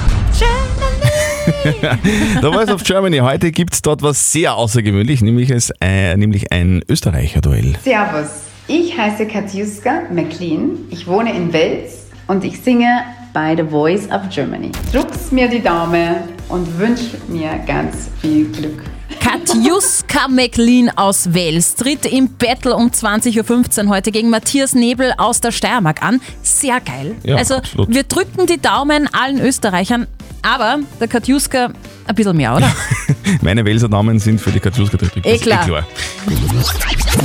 da 2.41 2.53
war 2.53 2.63
es 2.63 2.69
auf 2.69 2.83
Germany. 2.83 3.17
Heute 3.19 3.51
gibt 3.51 3.73
es 3.73 3.81
dort 3.81 4.01
was 4.01 4.31
sehr 4.31 4.55
außergewöhnlich, 4.55 5.21
nämlich, 5.21 5.49
es, 5.49 5.71
äh, 5.81 6.15
nämlich 6.15 6.51
ein 6.51 6.81
Österreicher-Duell. 6.87 7.75
Servus, 7.83 8.43
ich 8.67 8.97
heiße 8.97 9.27
Katjuska 9.27 10.03
McLean, 10.11 10.79
ich 10.89 11.07
wohne 11.07 11.33
in 11.33 11.51
Wels 11.51 12.07
und 12.27 12.43
ich 12.43 12.59
singe 12.59 13.03
bei 13.33 13.55
The 13.55 13.63
Voice 13.63 14.09
of 14.11 14.21
Germany. 14.29 14.71
Druck's 14.91 15.31
mir 15.31 15.47
die 15.47 15.61
Daumen 15.61 16.15
und 16.49 16.79
wünsch 16.79 17.01
mir 17.27 17.59
ganz 17.65 18.09
viel 18.21 18.51
Glück. 18.51 18.83
Katjuska 19.19 20.27
McLean 20.27 20.89
aus 20.95 21.33
Wels 21.33 21.75
tritt 21.75 22.05
im 22.05 22.29
Battle 22.37 22.75
um 22.75 22.89
20.15 22.89 23.85
Uhr 23.85 23.89
heute 23.89 24.11
gegen 24.11 24.29
Matthias 24.29 24.73
Nebel 24.73 25.13
aus 25.17 25.41
der 25.41 25.51
Steiermark 25.51 26.03
an. 26.03 26.21
Sehr 26.41 26.79
geil. 26.81 27.15
Ja, 27.23 27.37
also 27.37 27.55
absolut. 27.55 27.93
wir 27.93 28.03
drücken 28.03 28.47
die 28.47 28.59
Daumen 28.59 29.07
allen 29.13 29.39
Österreichern, 29.39 30.07
aber 30.41 30.79
der 30.99 31.07
Katjuska 31.07 31.71
ein 32.05 32.15
bisschen 32.15 32.35
mehr, 32.35 32.55
oder? 32.55 32.71
Meine 33.41 33.63
Welser 33.65 33.87
Namen 33.87 34.19
sind 34.19 34.41
für 34.41 34.51
die 34.51 34.59
Katjuska 34.59 34.97
gedrückt. 34.97 35.25
Eh 35.25 35.37
klar. 35.37 35.85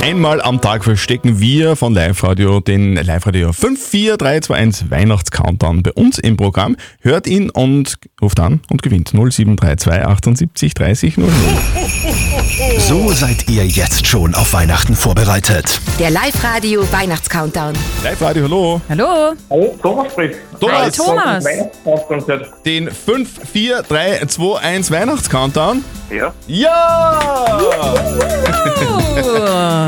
Einmal 0.01 0.41
am 0.41 0.61
Tag 0.61 0.83
verstecken 0.83 1.39
wir 1.39 1.75
von 1.75 1.93
Live 1.93 2.23
Radio 2.23 2.59
den 2.59 2.95
Live 2.95 3.25
Radio 3.25 3.51
54321 3.51 4.91
Weihnachts-Countdown 4.91 5.83
bei 5.83 5.91
uns 5.93 6.19
im 6.19 6.37
Programm. 6.37 6.75
Hört 7.01 7.27
ihn 7.27 7.49
und 7.49 7.95
ruft 8.21 8.39
an 8.39 8.61
und 8.69 8.81
gewinnt 8.83 9.09
0732 9.09 10.05
78 10.05 10.73
30 10.73 11.17
00. 11.17 11.29
So 12.79 13.11
seid 13.11 13.49
ihr 13.49 13.65
jetzt 13.65 14.07
schon 14.07 14.35
auf 14.35 14.53
Weihnachten 14.53 14.95
vorbereitet. 14.95 15.81
Der 15.99 16.11
Live-Radio 16.11 16.81
Weihnachts-Countdown. 16.91 17.73
Live 18.03 18.21
Radio, 18.21 18.43
hallo. 18.43 18.81
Hallo. 18.89 19.33
Hallo, 19.49 19.75
Thomas 19.81 20.11
spricht. 20.11 20.35
Thomas. 20.59 20.95
Thomas. 20.95 21.45
Den 22.65 22.89
5, 22.91 23.29
4, 23.51 23.83
3, 23.83 24.25
2, 24.27 24.59
1 24.59 24.91
Weihnachts-Countdown. 24.91 25.83
Ja. 26.09 26.33
Ja! 26.47 27.59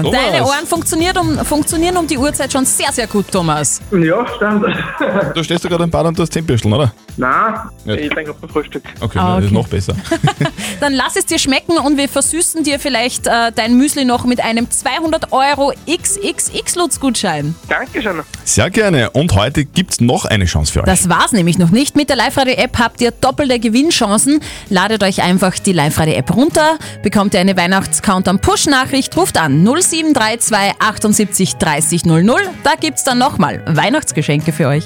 Deine 0.03 0.43
Ohren 0.43 0.65
funktionieren 0.67 1.17
um, 1.17 1.45
funktionieren 1.45 1.95
um 1.97 2.07
die 2.07 2.17
Uhrzeit 2.17 2.51
schon 2.51 2.65
sehr, 2.65 2.91
sehr 2.91 3.07
gut, 3.07 3.31
Thomas. 3.31 3.81
Ja, 3.91 4.25
stimmt. 4.35 4.65
Du 5.33 5.43
stehst 5.43 5.63
ja 5.63 5.69
gerade 5.69 5.83
im 5.85 5.89
Bad 5.91 6.05
und 6.07 6.17
du 6.17 6.23
hast 6.23 6.33
Zähnbürsteln, 6.33 6.73
oder? 6.73 6.91
Nein, 7.17 7.53
Ja. 7.85 7.93
ich 7.95 8.09
denke 8.13 8.31
auf 8.31 8.39
dem 8.39 8.49
Frühstück. 8.49 8.83
Okay, 8.99 9.17
Ah, 9.19 9.35
das 9.35 9.45
ist 9.45 9.51
okay. 9.51 9.61
noch 9.61 9.67
besser. 9.67 9.93
Dann 10.79 10.93
lass 10.93 11.15
es 11.15 11.25
dir 11.25 11.39
schmecken 11.39 11.77
und 11.77 11.97
wir 11.97 12.09
versüßen 12.09 12.63
dir 12.63 12.79
vielleicht 12.79 13.27
äh, 13.27 13.51
dein 13.53 13.77
Müsli 13.77 14.05
noch 14.05 14.25
mit 14.25 14.43
einem 14.43 14.69
200 14.69 15.31
Euro 15.31 15.73
XXX-Lutz-Gutschein. 15.87 17.55
Dankeschön. 17.67 18.21
Sehr 18.43 18.69
gerne. 18.69 19.09
Und 19.11 19.35
heute 19.35 19.65
gibt 19.65 19.91
es 19.91 20.01
noch 20.01 20.25
eine 20.25 20.45
Chance 20.45 20.58
für 20.67 20.79
euch. 20.81 20.85
Das 20.85 21.07
war's 21.07 21.31
nämlich 21.31 21.57
noch 21.57 21.69
nicht. 21.69 21.95
Mit 21.95 22.09
der 22.09 22.15
Live-Radio-App 22.17 22.77
habt 22.79 23.01
ihr 23.01 23.11
doppelte 23.11 23.59
Gewinnchancen. 23.59 24.41
Ladet 24.69 25.03
euch 25.03 25.21
einfach 25.21 25.57
die 25.59 25.73
Live-Radio-App 25.73 26.35
runter, 26.35 26.77
bekommt 27.03 27.33
ihr 27.33 27.39
eine 27.39 27.55
Weihnachts-Countdown-Push-Nachricht, 27.55 29.15
ruft 29.15 29.37
an 29.37 29.63
0732 29.63 30.75
78 30.79 31.55
30 31.55 32.05
00. 32.05 32.41
Da 32.63 32.71
gibt's 32.79 33.03
dann 33.03 33.17
nochmal 33.19 33.63
Weihnachtsgeschenke 33.67 34.51
für 34.51 34.67
euch. 34.67 34.83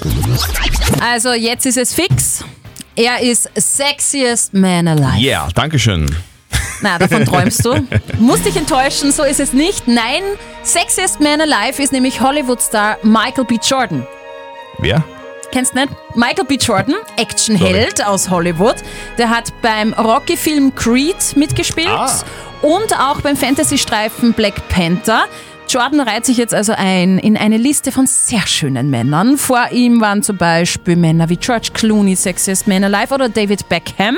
Also 1.00 1.32
jetzt 1.32 1.66
ist 1.66 1.76
es 1.78 1.92
fix. 1.94 2.44
Er 2.96 3.20
ist 3.20 3.50
Sexiest 3.56 4.54
Man 4.54 4.86
Alive. 4.86 5.18
Yeah, 5.20 5.48
Dankeschön. 5.54 6.14
Na, 6.80 6.98
davon 6.98 7.24
träumst 7.26 7.64
du. 7.64 7.74
Musst 8.18 8.44
dich 8.44 8.56
enttäuschen, 8.56 9.10
so 9.10 9.24
ist 9.24 9.40
es 9.40 9.52
nicht. 9.52 9.88
Nein, 9.88 10.22
Sexiest 10.62 11.20
Man 11.20 11.40
Alive 11.40 11.82
ist 11.82 11.92
nämlich 11.92 12.20
Hollywood-Star 12.20 12.98
Michael 13.02 13.44
B. 13.44 13.58
Jordan. 13.60 14.06
Wer? 14.78 15.02
Kennst 15.54 15.72
nicht? 15.76 15.88
Michael 16.16 16.46
B. 16.46 16.56
Jordan, 16.56 16.96
Actionheld 17.16 18.04
aus 18.04 18.28
Hollywood. 18.28 18.74
Der 19.18 19.30
hat 19.30 19.52
beim 19.62 19.92
Rocky-Film 19.92 20.74
Creed 20.74 21.36
mitgespielt 21.36 21.86
Ah. 21.88 22.10
und 22.60 22.92
auch 22.98 23.20
beim 23.20 23.36
Fantasy-Streifen 23.36 24.32
Black 24.32 24.68
Panther. 24.68 25.26
Jordan 25.68 26.00
reiht 26.00 26.26
sich 26.26 26.38
jetzt 26.38 26.52
also 26.52 26.72
ein 26.76 27.18
in 27.18 27.36
eine 27.36 27.56
Liste 27.56 27.92
von 27.92 28.06
sehr 28.08 28.44
schönen 28.48 28.90
Männern. 28.90 29.38
Vor 29.38 29.66
ihm 29.70 30.00
waren 30.00 30.24
zum 30.24 30.36
Beispiel 30.36 30.96
Männer 30.96 31.28
wie 31.28 31.36
George 31.36 31.68
Clooney, 31.72 32.16
Sexiest 32.16 32.66
Man 32.66 32.82
Alive 32.82 33.14
oder 33.14 33.28
David 33.28 33.68
Beckham. 33.68 34.16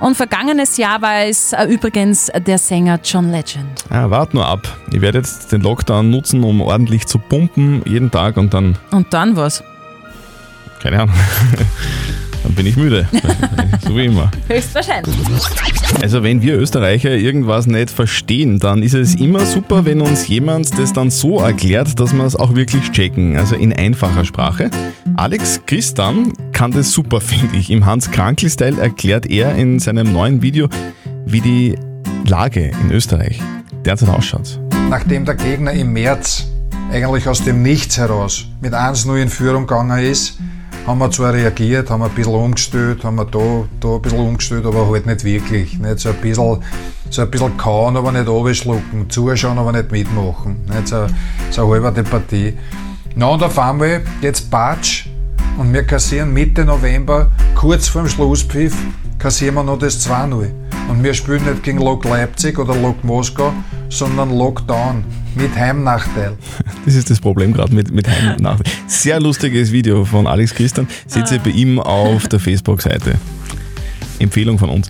Und 0.00 0.16
vergangenes 0.16 0.78
Jahr 0.78 1.00
war 1.02 1.24
es 1.26 1.52
äh, 1.52 1.64
übrigens 1.66 2.30
der 2.46 2.56
Sänger 2.58 2.98
John 3.04 3.30
Legend. 3.30 3.84
Ja, 3.90 4.10
wart 4.10 4.32
nur 4.32 4.46
ab. 4.46 4.66
Ich 4.92 5.02
werde 5.02 5.18
jetzt 5.18 5.52
den 5.52 5.60
Lockdown 5.60 6.08
nutzen, 6.10 6.42
um 6.42 6.62
ordentlich 6.62 7.06
zu 7.06 7.18
pumpen 7.18 7.82
jeden 7.84 8.10
Tag 8.10 8.38
und 8.38 8.54
dann, 8.54 8.76
Und 8.90 9.12
dann 9.12 9.36
was? 9.36 9.62
Keine 10.80 11.02
Ahnung, 11.02 11.14
dann 12.42 12.52
bin 12.54 12.66
ich 12.66 12.76
müde. 12.76 13.06
so 13.86 13.96
wie 13.96 14.06
immer. 14.06 14.30
Höchstwahrscheinlich. 14.48 15.14
Also 16.02 16.22
wenn 16.22 16.42
wir 16.42 16.56
Österreicher 16.56 17.10
irgendwas 17.10 17.66
nicht 17.66 17.90
verstehen, 17.90 18.58
dann 18.58 18.82
ist 18.82 18.94
es 18.94 19.14
immer 19.14 19.44
super, 19.44 19.84
wenn 19.84 20.00
uns 20.00 20.26
jemand 20.28 20.78
das 20.78 20.92
dann 20.92 21.10
so 21.10 21.40
erklärt, 21.40 22.00
dass 22.00 22.12
wir 22.12 22.24
es 22.24 22.36
auch 22.36 22.54
wirklich 22.54 22.90
checken, 22.90 23.36
also 23.36 23.54
in 23.54 23.72
einfacher 23.72 24.24
Sprache. 24.24 24.70
Alex 25.16 25.60
Christan 25.66 26.32
kann 26.52 26.72
das 26.72 26.92
super, 26.92 27.20
finde 27.20 27.56
ich. 27.56 27.70
Im 27.70 27.84
Hans-Krankl-Style 27.84 28.80
erklärt 28.80 29.26
er 29.26 29.54
in 29.54 29.78
seinem 29.78 30.12
neuen 30.12 30.42
Video, 30.42 30.68
wie 31.26 31.40
die 31.40 31.76
Lage 32.26 32.70
in 32.82 32.90
Österreich 32.90 33.40
derzeit 33.84 34.08
ausschaut. 34.08 34.60
Nachdem 34.88 35.24
der 35.24 35.34
Gegner 35.34 35.72
im 35.72 35.92
März 35.92 36.46
eigentlich 36.90 37.28
aus 37.28 37.44
dem 37.44 37.62
Nichts 37.62 37.98
heraus 37.98 38.46
mit 38.60 38.74
1-0 38.74 39.22
in 39.22 39.28
Führung 39.28 39.66
gegangen 39.66 39.98
ist, 39.98 40.38
haben 40.86 40.98
wir 40.98 41.10
zwar 41.10 41.32
reagiert, 41.32 41.90
haben 41.90 42.02
ein 42.02 42.10
bisschen 42.10 42.34
umgestellt, 42.34 43.04
haben 43.04 43.16
wir 43.16 43.24
da, 43.24 43.64
da 43.80 43.96
ein 43.96 44.02
bisschen 44.02 44.18
umgestellt, 44.18 44.66
aber 44.66 44.88
halt 44.88 45.06
nicht 45.06 45.24
wirklich. 45.24 45.78
Nicht 45.78 45.98
so 46.00 46.10
ein 46.10 46.16
bisschen, 46.16 46.62
so 47.10 47.22
ein 47.22 47.30
bisschen 47.30 47.56
kauen, 47.56 47.96
aber 47.96 48.12
nicht 48.12 48.28
runterschlucken, 48.28 49.08
zuschauen, 49.10 49.58
aber 49.58 49.72
nicht 49.72 49.92
mitmachen. 49.92 50.64
Nicht 50.66 50.88
so, 50.88 51.06
so 51.50 51.72
eine 51.72 51.84
halbe 51.84 52.02
Partie. 52.02 52.54
Na 53.14 53.26
und 53.26 53.42
auf 53.42 53.58
einmal 53.58 54.02
jetzt 54.22 54.50
Batsch 54.50 55.06
und 55.58 55.72
wir 55.72 55.82
kassieren 55.84 56.32
Mitte 56.32 56.64
November, 56.64 57.30
kurz 57.54 57.88
vorm 57.88 58.08
Schlusspfiff, 58.08 58.76
kassieren 59.18 59.56
wir 59.56 59.64
noch 59.64 59.78
das 59.78 60.06
2-0. 60.08 60.50
Und 60.88 61.02
wir 61.04 61.14
spielen 61.14 61.44
nicht 61.44 61.62
gegen 61.62 61.78
Lok 61.78 62.04
Leipzig 62.04 62.58
oder 62.58 62.74
Lok 62.74 63.04
Moskau, 63.04 63.52
sondern 63.88 64.36
Lockdown 64.36 65.04
mit 65.34 65.54
Heimnachteil. 65.56 66.36
Das 66.86 66.94
ist 66.94 67.10
das 67.10 67.20
Problem 67.20 67.52
gerade 67.52 67.74
mit, 67.74 67.90
mit 67.90 68.08
Heimnach. 68.08 68.58
Sehr 68.86 69.20
lustiges 69.20 69.70
Video 69.70 70.04
von 70.04 70.26
Alex 70.26 70.54
Christian. 70.54 70.88
Seht 71.06 71.30
ihr 71.30 71.38
bei 71.38 71.50
ihm 71.50 71.78
auf 71.78 72.26
der 72.28 72.40
Facebook-Seite. 72.40 73.16
Empfehlung 74.18 74.58
von 74.58 74.70
uns. 74.70 74.88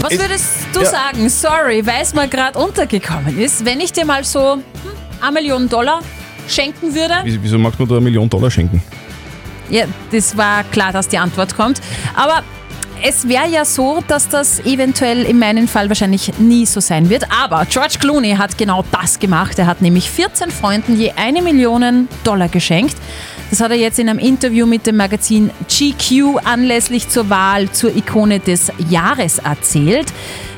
Was 0.00 0.12
Es- 0.12 0.18
würdest 0.18 0.44
du 0.72 0.80
Ja. 0.80 0.86
sagen, 0.86 1.28
sorry, 1.28 1.86
weil 1.86 2.02
es 2.02 2.14
mir 2.14 2.26
gerade 2.26 2.58
untergekommen 2.58 3.38
ist, 3.38 3.64
wenn 3.64 3.80
ich 3.80 3.92
dir 3.92 4.04
mal 4.06 4.24
so 4.24 4.54
hm, 4.54 4.62
eine 5.20 5.32
Million 5.32 5.68
Dollar 5.68 6.00
schenken 6.48 6.94
würde? 6.94 7.14
Wieso, 7.24 7.38
wieso 7.42 7.58
magst 7.58 7.78
du 7.78 7.82
mir 7.84 7.88
da 7.88 7.94
eine 7.96 8.04
Million 8.04 8.28
Dollar 8.28 8.50
schenken? 8.50 8.82
Ja, 9.70 9.84
das 10.10 10.36
war 10.36 10.64
klar, 10.64 10.92
dass 10.92 11.08
die 11.08 11.18
Antwort 11.18 11.54
kommt. 11.54 11.80
Aber 12.14 12.42
es 13.02 13.28
wäre 13.28 13.48
ja 13.48 13.64
so, 13.64 14.02
dass 14.06 14.28
das 14.28 14.60
eventuell 14.60 15.24
in 15.24 15.38
meinem 15.38 15.68
Fall 15.68 15.88
wahrscheinlich 15.88 16.38
nie 16.38 16.66
so 16.66 16.80
sein 16.80 17.08
wird. 17.10 17.24
Aber 17.30 17.64
George 17.66 17.96
Clooney 17.98 18.36
hat 18.36 18.58
genau 18.58 18.84
das 18.90 19.18
gemacht. 19.18 19.58
Er 19.58 19.66
hat 19.66 19.82
nämlich 19.82 20.10
14 20.10 20.50
Freunden 20.50 20.98
je 20.98 21.12
eine 21.16 21.42
Million 21.42 22.08
Dollar 22.24 22.48
geschenkt. 22.48 22.96
Das 23.50 23.60
hat 23.60 23.70
er 23.70 23.76
jetzt 23.76 23.98
in 23.98 24.08
einem 24.08 24.18
Interview 24.18 24.66
mit 24.66 24.86
dem 24.86 24.96
Magazin 24.96 25.50
GQ 25.68 26.38
anlässlich 26.44 27.08
zur 27.08 27.30
Wahl 27.30 27.70
zur 27.70 27.94
Ikone 27.96 28.40
des 28.40 28.72
Jahres 28.90 29.38
erzählt. 29.38 30.12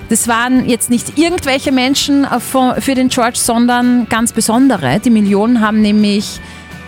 Das 0.09 0.26
waren 0.26 0.68
jetzt 0.68 0.90
nicht 0.90 1.18
irgendwelche 1.18 1.70
Menschen 1.70 2.24
äh, 2.24 2.40
für 2.81 2.94
den 2.94 3.09
George, 3.09 3.38
sondern 3.38 4.09
ganz 4.09 4.33
besondere. 4.33 4.98
Die 4.98 5.11
Millionen 5.11 5.61
haben 5.61 5.81
nämlich 5.83 6.40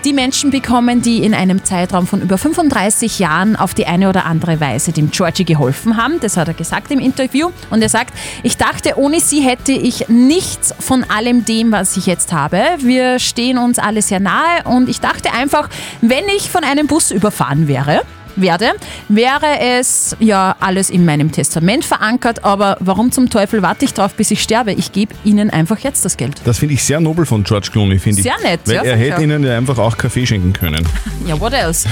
die 0.04 0.12
Menschen 0.12 0.50
bekommen, 0.50 1.02
die 1.02 1.24
in 1.24 1.34
einem 1.34 1.64
Zeitraum 1.64 2.06
von 2.06 2.20
über 2.22 2.38
35 2.38 3.18
Jahren 3.18 3.56
auf 3.56 3.74
die 3.74 3.86
eine 3.86 4.08
oder 4.08 4.26
andere 4.26 4.60
Weise 4.60 4.92
dem 4.92 5.10
Georgie 5.10 5.44
geholfen 5.44 5.96
haben. 5.96 6.20
Das 6.20 6.36
hat 6.36 6.48
er 6.48 6.54
gesagt 6.54 6.90
im 6.90 6.98
Interview. 6.98 7.50
Und 7.70 7.82
er 7.82 7.88
sagt, 7.88 8.14
ich 8.42 8.56
dachte, 8.56 8.98
ohne 8.98 9.20
sie 9.20 9.40
hätte 9.40 9.72
ich 9.72 10.08
nichts 10.08 10.74
von 10.78 11.04
allem 11.04 11.44
dem, 11.44 11.72
was 11.72 11.96
ich 11.96 12.06
jetzt 12.06 12.32
habe. 12.32 12.60
Wir 12.78 13.18
stehen 13.18 13.58
uns 13.58 13.78
alle 13.78 14.02
sehr 14.02 14.20
nahe 14.20 14.64
und 14.64 14.88
ich 14.88 15.00
dachte 15.00 15.32
einfach, 15.32 15.68
wenn 16.00 16.24
ich 16.36 16.50
von 16.50 16.64
einem 16.64 16.86
Bus 16.86 17.10
überfahren 17.10 17.68
wäre, 17.68 18.02
werde, 18.36 18.72
wäre 19.08 19.60
es 19.60 20.16
ja 20.20 20.56
alles 20.60 20.90
in 20.90 21.04
meinem 21.04 21.32
Testament 21.32 21.84
verankert, 21.84 22.44
aber 22.44 22.76
warum 22.80 23.12
zum 23.12 23.30
Teufel 23.30 23.62
warte 23.62 23.84
ich 23.84 23.94
drauf, 23.94 24.14
bis 24.14 24.30
ich 24.30 24.42
sterbe? 24.42 24.72
Ich 24.72 24.92
gebe 24.92 25.14
ihnen 25.24 25.50
einfach 25.50 25.78
jetzt 25.80 26.04
das 26.04 26.16
Geld. 26.16 26.40
Das 26.44 26.58
finde 26.58 26.74
ich 26.74 26.84
sehr 26.84 27.00
nobel 27.00 27.26
von 27.26 27.44
George 27.44 27.68
Clooney, 27.72 27.98
finde 27.98 28.20
ich. 28.20 28.24
Sehr 28.24 28.38
nett, 28.42 28.60
Weil 28.66 28.74
ja, 28.76 28.82
er 28.82 28.96
hätte 28.96 29.16
auch. 29.16 29.20
ihnen 29.20 29.44
ja 29.44 29.56
einfach 29.56 29.78
auch 29.78 29.96
Kaffee 29.96 30.26
schenken 30.26 30.52
können. 30.52 30.86
Ja, 31.24 31.38
what 31.38 31.52
else? 31.52 31.88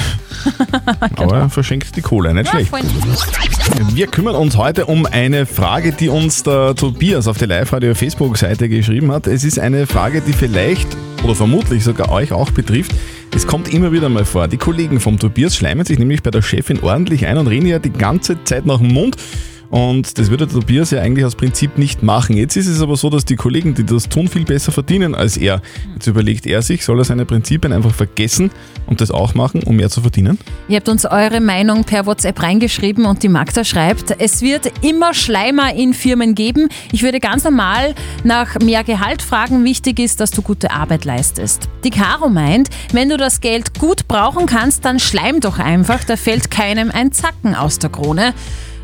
Aber 1.16 1.36
er 1.36 1.50
verschenkt 1.50 1.94
die 1.94 2.00
Kohle, 2.00 2.34
nicht 2.34 2.48
schlecht. 2.50 2.72
Wir 3.92 4.08
kümmern 4.08 4.34
uns 4.34 4.56
heute 4.56 4.86
um 4.86 5.06
eine 5.06 5.46
Frage, 5.46 5.92
die 5.92 6.08
uns 6.08 6.42
der 6.42 6.74
Tobias 6.74 7.28
auf 7.28 7.38
der 7.38 7.46
Live-Radio-Facebook-Seite 7.46 8.68
geschrieben 8.68 9.12
hat. 9.12 9.28
Es 9.28 9.44
ist 9.44 9.60
eine 9.60 9.86
Frage, 9.86 10.20
die 10.20 10.32
vielleicht 10.32 10.88
oder 11.22 11.34
vermutlich 11.36 11.84
sogar 11.84 12.10
euch 12.10 12.32
auch 12.32 12.50
betrifft. 12.50 12.92
Es 13.32 13.46
kommt 13.46 13.72
immer 13.72 13.92
wieder 13.92 14.08
mal 14.08 14.24
vor. 14.24 14.48
Die 14.48 14.56
Kollegen 14.56 14.98
vom 14.98 15.18
Tobias 15.18 15.56
schleimen 15.56 15.86
sich 15.86 15.98
nämlich 15.98 16.22
bei 16.22 16.30
der 16.30 16.42
Chefin 16.42 16.80
ordentlich 16.80 17.26
ein 17.26 17.38
und 17.38 17.46
reden 17.46 17.66
ja 17.66 17.78
die 17.78 17.92
ganze 17.92 18.42
Zeit 18.44 18.66
nach 18.66 18.78
dem 18.78 18.88
Mund. 18.88 19.16
Und 19.70 20.18
das 20.18 20.30
würde 20.30 20.46
der 20.48 20.60
Tobias 20.60 20.90
ja 20.90 21.00
eigentlich 21.00 21.24
aus 21.24 21.36
Prinzip 21.36 21.78
nicht 21.78 22.02
machen. 22.02 22.36
Jetzt 22.36 22.56
ist 22.56 22.66
es 22.66 22.82
aber 22.82 22.96
so, 22.96 23.08
dass 23.08 23.24
die 23.24 23.36
Kollegen, 23.36 23.74
die 23.74 23.84
das 23.84 24.08
tun, 24.08 24.26
viel 24.26 24.44
besser 24.44 24.72
verdienen 24.72 25.14
als 25.14 25.36
er. 25.36 25.62
Jetzt 25.94 26.08
überlegt 26.08 26.44
er 26.46 26.60
sich, 26.60 26.84
soll 26.84 26.98
er 26.98 27.04
seine 27.04 27.24
Prinzipien 27.24 27.72
einfach 27.72 27.94
vergessen 27.94 28.50
und 28.86 29.00
das 29.00 29.12
auch 29.12 29.34
machen, 29.34 29.62
um 29.62 29.76
mehr 29.76 29.88
zu 29.88 30.00
verdienen? 30.00 30.38
Ihr 30.68 30.76
habt 30.76 30.88
uns 30.88 31.06
eure 31.06 31.40
Meinung 31.40 31.84
per 31.84 32.06
WhatsApp 32.06 32.42
reingeschrieben 32.42 33.04
und 33.04 33.22
die 33.22 33.28
Magda 33.28 33.62
schreibt, 33.62 34.16
es 34.18 34.42
wird 34.42 34.72
immer 34.82 35.14
Schleimer 35.14 35.72
in 35.72 35.94
Firmen 35.94 36.34
geben. 36.34 36.68
Ich 36.90 37.04
würde 37.04 37.20
ganz 37.20 37.44
normal 37.44 37.94
nach 38.24 38.58
mehr 38.58 38.82
Gehalt 38.82 39.22
fragen. 39.22 39.64
Wichtig 39.64 40.00
ist, 40.00 40.18
dass 40.18 40.32
du 40.32 40.42
gute 40.42 40.72
Arbeit 40.72 41.04
leistest. 41.04 41.68
Die 41.84 41.90
Caro 41.90 42.28
meint, 42.28 42.70
wenn 42.92 43.08
du 43.08 43.16
das 43.16 43.40
Geld 43.40 43.78
gut 43.78 44.08
brauchen 44.08 44.46
kannst, 44.46 44.84
dann 44.84 44.98
schleim 44.98 45.38
doch 45.38 45.60
einfach. 45.60 46.02
Da 46.02 46.16
fällt 46.16 46.50
keinem 46.50 46.90
ein 46.90 47.12
Zacken 47.12 47.54
aus 47.54 47.78
der 47.78 47.90
Krone. 47.90 48.34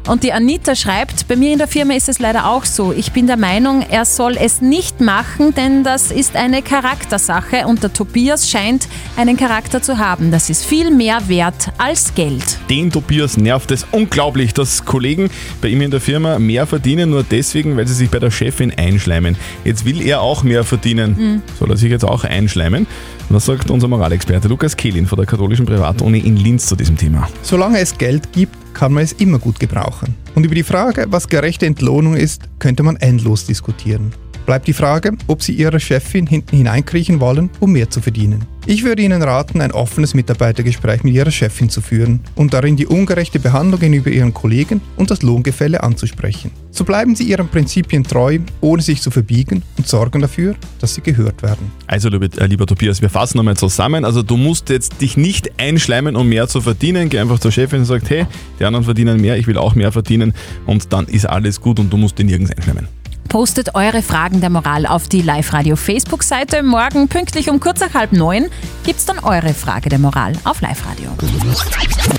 Und 0.07 0.23
die 0.23 0.33
Anita 0.33 0.77
schreibt, 0.77 1.27
bei 1.27 1.35
mir 1.35 1.53
in 1.53 1.59
der 1.59 1.67
Firma 1.67 1.95
ist 1.95 2.09
es 2.09 2.21
leider 2.21 2.49
auch 2.49 2.65
so. 2.65 2.93
Ich 2.93 3.11
bin 3.11 3.27
der 3.27 3.37
Meinung, 3.37 3.85
er 3.91 4.05
soll 4.05 4.37
es 4.39 4.61
nicht 4.61 5.01
machen, 5.01 5.53
denn 5.53 5.83
das 5.83 6.13
ist 6.13 6.37
eine 6.37 6.63
Charaktersache 6.63 7.67
und 7.67 7.83
der 7.83 7.93
Tobias 7.93 8.49
scheint 8.49 8.87
einen 9.17 9.37
Charakter 9.37 9.83
zu 9.83 9.99
haben. 9.99 10.31
Das 10.31 10.49
ist 10.49 10.65
viel 10.65 10.93
mehr 10.93 11.29
wert 11.29 11.73
als 11.77 12.15
Geld. 12.15 12.45
Den 12.71 12.93
Tobias 12.93 13.37
nervt 13.37 13.73
es 13.73 13.85
unglaublich, 13.91 14.55
dass 14.55 14.85
Kollegen 14.85 15.29
bei 15.61 15.69
ihm 15.69 15.81
in 15.81 15.91
der 15.91 16.01
Firma 16.01 16.39
mehr 16.39 16.69
verdienen, 16.69 17.11
nur 17.11 17.25
deswegen, 17.25 17.77
weil 17.77 17.89
sie 17.89 17.95
sich 17.95 18.09
bei 18.09 18.21
der 18.21 18.31
Chefin 18.31 18.73
einschleimen. 18.77 19.37
Jetzt 19.65 19.85
will 19.85 20.07
er 20.07 20.21
auch 20.21 20.45
mehr 20.45 20.63
verdienen. 20.63 21.17
Mhm. 21.19 21.43
Soll 21.59 21.71
er 21.71 21.77
sich 21.77 21.91
jetzt 21.91 22.05
auch 22.05 22.23
einschleimen? 22.23 22.87
Was 23.29 23.45
sagt 23.45 23.71
unser 23.71 23.89
Moralexperte 23.89 24.47
Lukas 24.47 24.77
Kehlin 24.77 25.05
von 25.05 25.17
der 25.17 25.27
katholischen 25.27 25.67
Privatuni 25.67 26.21
in 26.21 26.37
Linz 26.37 26.67
zu 26.67 26.77
diesem 26.77 26.97
Thema? 26.97 27.29
Solange 27.43 27.81
es 27.81 27.99
Geld 27.99 28.33
gibt, 28.33 28.55
kann 28.73 28.93
man 28.93 29.03
es 29.03 29.13
immer 29.15 29.41
gut 29.41 29.59
gebrauchen. 29.59 30.15
Und 30.37 30.45
über 30.45 30.55
die 30.55 30.63
Frage, 30.63 31.07
was 31.09 31.29
gerechte 31.29 31.67
Entlohnung 31.67 32.15
ist, 32.15 32.43
könnte 32.61 32.85
man 32.85 32.95
endlos 32.97 33.45
diskutieren. 33.45 34.13
Bleibt 34.47 34.69
die 34.69 34.73
Frage, 34.73 35.13
ob 35.27 35.43
Sie 35.43 35.53
Ihrer 35.53 35.81
Chefin 35.81 36.29
hinten 36.29 36.57
hineinkriechen 36.57 37.19
wollen, 37.19 37.51
um 37.59 37.73
mehr 37.73 37.91
zu 37.91 38.01
verdienen. 38.01 38.47
Ich 38.69 38.85
würde 38.85 39.03
Ihnen 39.03 39.23
raten, 39.23 39.61
ein 39.61 39.73
offenes 39.73 40.15
Mitarbeitergespräch 40.15 41.05
mit 41.05 41.15
Ihrer 41.15 41.31
Chefin 41.33 41.69
zu 41.69 41.81
führen 41.81 42.21
und 42.37 42.55
darin 42.55 42.77
die 42.77 42.87
ungerechte 42.87 43.41
Behandlung 43.41 43.81
gegenüber 43.81 44.11
Ihren 44.11 44.35
Kollegen 44.35 44.81
und 44.97 45.11
das 45.11 45.23
Lohngefälle 45.23 45.83
anzusprechen. 45.83 46.53
So 46.71 46.85
bleiben 46.85 47.17
Sie 47.17 47.25
Ihren 47.25 47.49
Prinzipien 47.49 48.05
treu, 48.05 48.39
ohne 48.61 48.83
sich 48.83 49.03
zu 49.03 49.11
verbiegen 49.11 49.63
und 49.79 49.89
sorgen 49.89 50.21
dafür, 50.21 50.55
dass 50.81 50.95
Sie 50.95 51.01
gehört 51.01 51.43
werden. 51.43 51.71
Also, 51.89 52.09
lieber, 52.09 52.27
äh, 52.41 52.47
lieber 52.47 52.67
Tobias, 52.67 53.03
wir 53.03 53.11
fassen 53.11 53.39
nochmal 53.39 53.57
zusammen. 53.57 54.05
Also, 54.05 54.23
du 54.23 54.37
musst 54.37 54.69
jetzt 54.69 55.01
dich 55.01 55.17
nicht 55.17 55.61
einschleimen, 55.61 56.15
um 56.15 56.29
mehr 56.29 56.47
zu 56.47 56.61
verdienen. 56.61 57.09
Geh 57.09 57.19
einfach 57.19 57.39
zur 57.39 57.53
Chefin 57.53 57.81
und 57.81 57.87
sag, 57.87 58.09
hey, 58.09 58.27
die 58.61 58.65
anderen 58.65 58.85
verdienen 58.85 59.21
mehr, 59.21 59.37
ich 59.39 59.47
will 59.47 59.59
auch 59.59 59.75
mehr 59.75 59.91
verdienen. 59.91 60.35
Und 60.67 60.93
dann 60.93 61.07
ist 61.07 61.25
alles 61.25 61.61
gut 61.61 61.81
und 61.81 61.93
du 61.93 61.97
musst 61.97 62.19
dich 62.19 62.27
nirgends 62.27 62.53
einschleimen. 62.53 62.89
Postet 63.37 63.75
eure 63.75 64.01
Fragen 64.01 64.41
der 64.41 64.49
Moral 64.49 64.87
auf 64.87 65.09
die 65.09 65.21
Live-Radio 65.21 65.77
Facebook-Seite. 65.77 66.63
Morgen 66.63 67.07
pünktlich 67.09 67.51
um 67.51 67.61
kurz 67.61 67.81
nach 67.81 67.93
halb 67.93 68.13
neun 68.13 68.47
gibt's 68.83 69.05
dann 69.05 69.19
eure 69.19 69.53
Frage 69.53 69.91
der 69.91 69.99
Moral 69.99 70.33
auf 70.45 70.63
Live-Radio. 70.63 71.11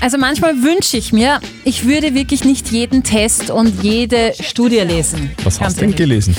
Also 0.00 0.16
manchmal 0.16 0.62
wünsche 0.62 0.96
ich 0.96 1.12
mir, 1.12 1.40
ich 1.64 1.86
würde 1.86 2.14
wirklich 2.14 2.44
nicht 2.44 2.70
jeden 2.70 3.02
Test 3.02 3.50
und 3.50 3.82
jede 3.82 4.32
Studie 4.38 4.78
lesen. 4.78 5.32
Was 5.42 5.60
hast 5.60 5.78
du 5.78 5.86
denn 5.86 5.96
gelesen? 5.96 6.36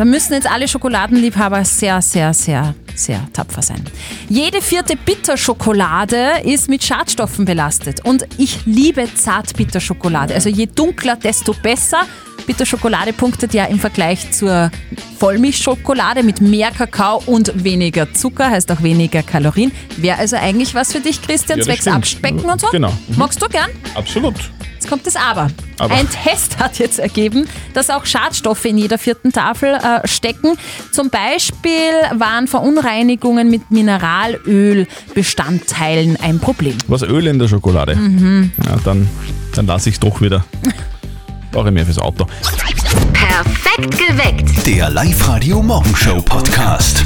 Da 0.00 0.06
müssen 0.06 0.32
jetzt 0.32 0.50
alle 0.50 0.66
Schokoladenliebhaber 0.66 1.62
sehr, 1.62 2.00
sehr, 2.00 2.32
sehr 2.32 2.74
sehr 2.94 3.20
tapfer 3.34 3.60
sein. 3.60 3.84
Jede 4.30 4.62
vierte 4.62 4.96
Bitterschokolade 4.96 6.40
ist 6.42 6.70
mit 6.70 6.82
Schadstoffen 6.82 7.44
belastet. 7.44 8.02
Und 8.06 8.24
ich 8.38 8.64
liebe 8.64 9.12
Zartbitterschokolade. 9.14 10.32
Also 10.32 10.48
je 10.48 10.64
dunkler, 10.64 11.16
desto 11.16 11.52
besser. 11.52 12.06
Bitterschokolade 12.46 13.12
punktet 13.12 13.52
ja 13.52 13.66
im 13.66 13.78
Vergleich 13.78 14.32
zur 14.32 14.70
Vollmilchschokolade 15.18 16.22
mit 16.22 16.40
mehr 16.40 16.70
Kakao 16.70 17.22
und 17.26 17.62
weniger 17.62 18.10
Zucker, 18.14 18.48
heißt 18.48 18.72
auch 18.72 18.82
weniger 18.82 19.22
Kalorien. 19.22 19.70
Wäre 19.98 20.16
also 20.16 20.36
eigentlich 20.36 20.74
was 20.74 20.92
für 20.92 21.00
dich, 21.00 21.20
Christian, 21.20 21.58
Ja, 21.58 21.66
zwecks 21.66 21.82
stimmt. 21.82 21.96
Abspecken 21.96 22.44
und 22.46 22.58
so? 22.58 22.68
Genau. 22.68 22.88
Mhm. 22.88 23.18
Magst 23.18 23.42
du 23.42 23.48
gern? 23.48 23.68
Absolut. 23.94 24.36
Jetzt 24.80 24.88
kommt 24.88 25.06
das 25.06 25.14
Aber. 25.14 25.48
Aber. 25.78 25.94
Ein 25.94 26.08
Test 26.08 26.58
hat 26.58 26.78
jetzt 26.78 26.98
ergeben, 26.98 27.46
dass 27.74 27.90
auch 27.90 28.06
Schadstoffe 28.06 28.64
in 28.64 28.78
jeder 28.78 28.96
vierten 28.96 29.30
Tafel 29.30 29.74
äh, 29.74 30.08
stecken. 30.08 30.56
Zum 30.90 31.10
Beispiel 31.10 31.92
waren 32.14 32.46
Verunreinigungen 32.46 33.50
mit 33.50 33.70
Mineralölbestandteilen 33.70 36.16
ein 36.22 36.38
Problem. 36.38 36.78
Was 36.86 37.02
Öl 37.02 37.26
in 37.26 37.38
der 37.38 37.48
Schokolade? 37.48 37.94
Mhm. 37.94 38.52
Ja, 38.64 38.76
dann, 38.82 39.06
dann 39.54 39.66
lasse 39.66 39.90
ich 39.90 39.96
es 39.96 40.00
doch 40.00 40.22
wieder. 40.22 40.46
Brauche 41.52 41.68
ich 41.68 41.74
mehr 41.74 41.84
fürs 41.84 41.98
Auto. 41.98 42.24
Perfekt 43.12 43.98
geweckt. 43.98 44.66
Der 44.66 44.88
Live-Radio 44.88 45.62
Morgenshow 45.62 46.22
Podcast. 46.22 47.04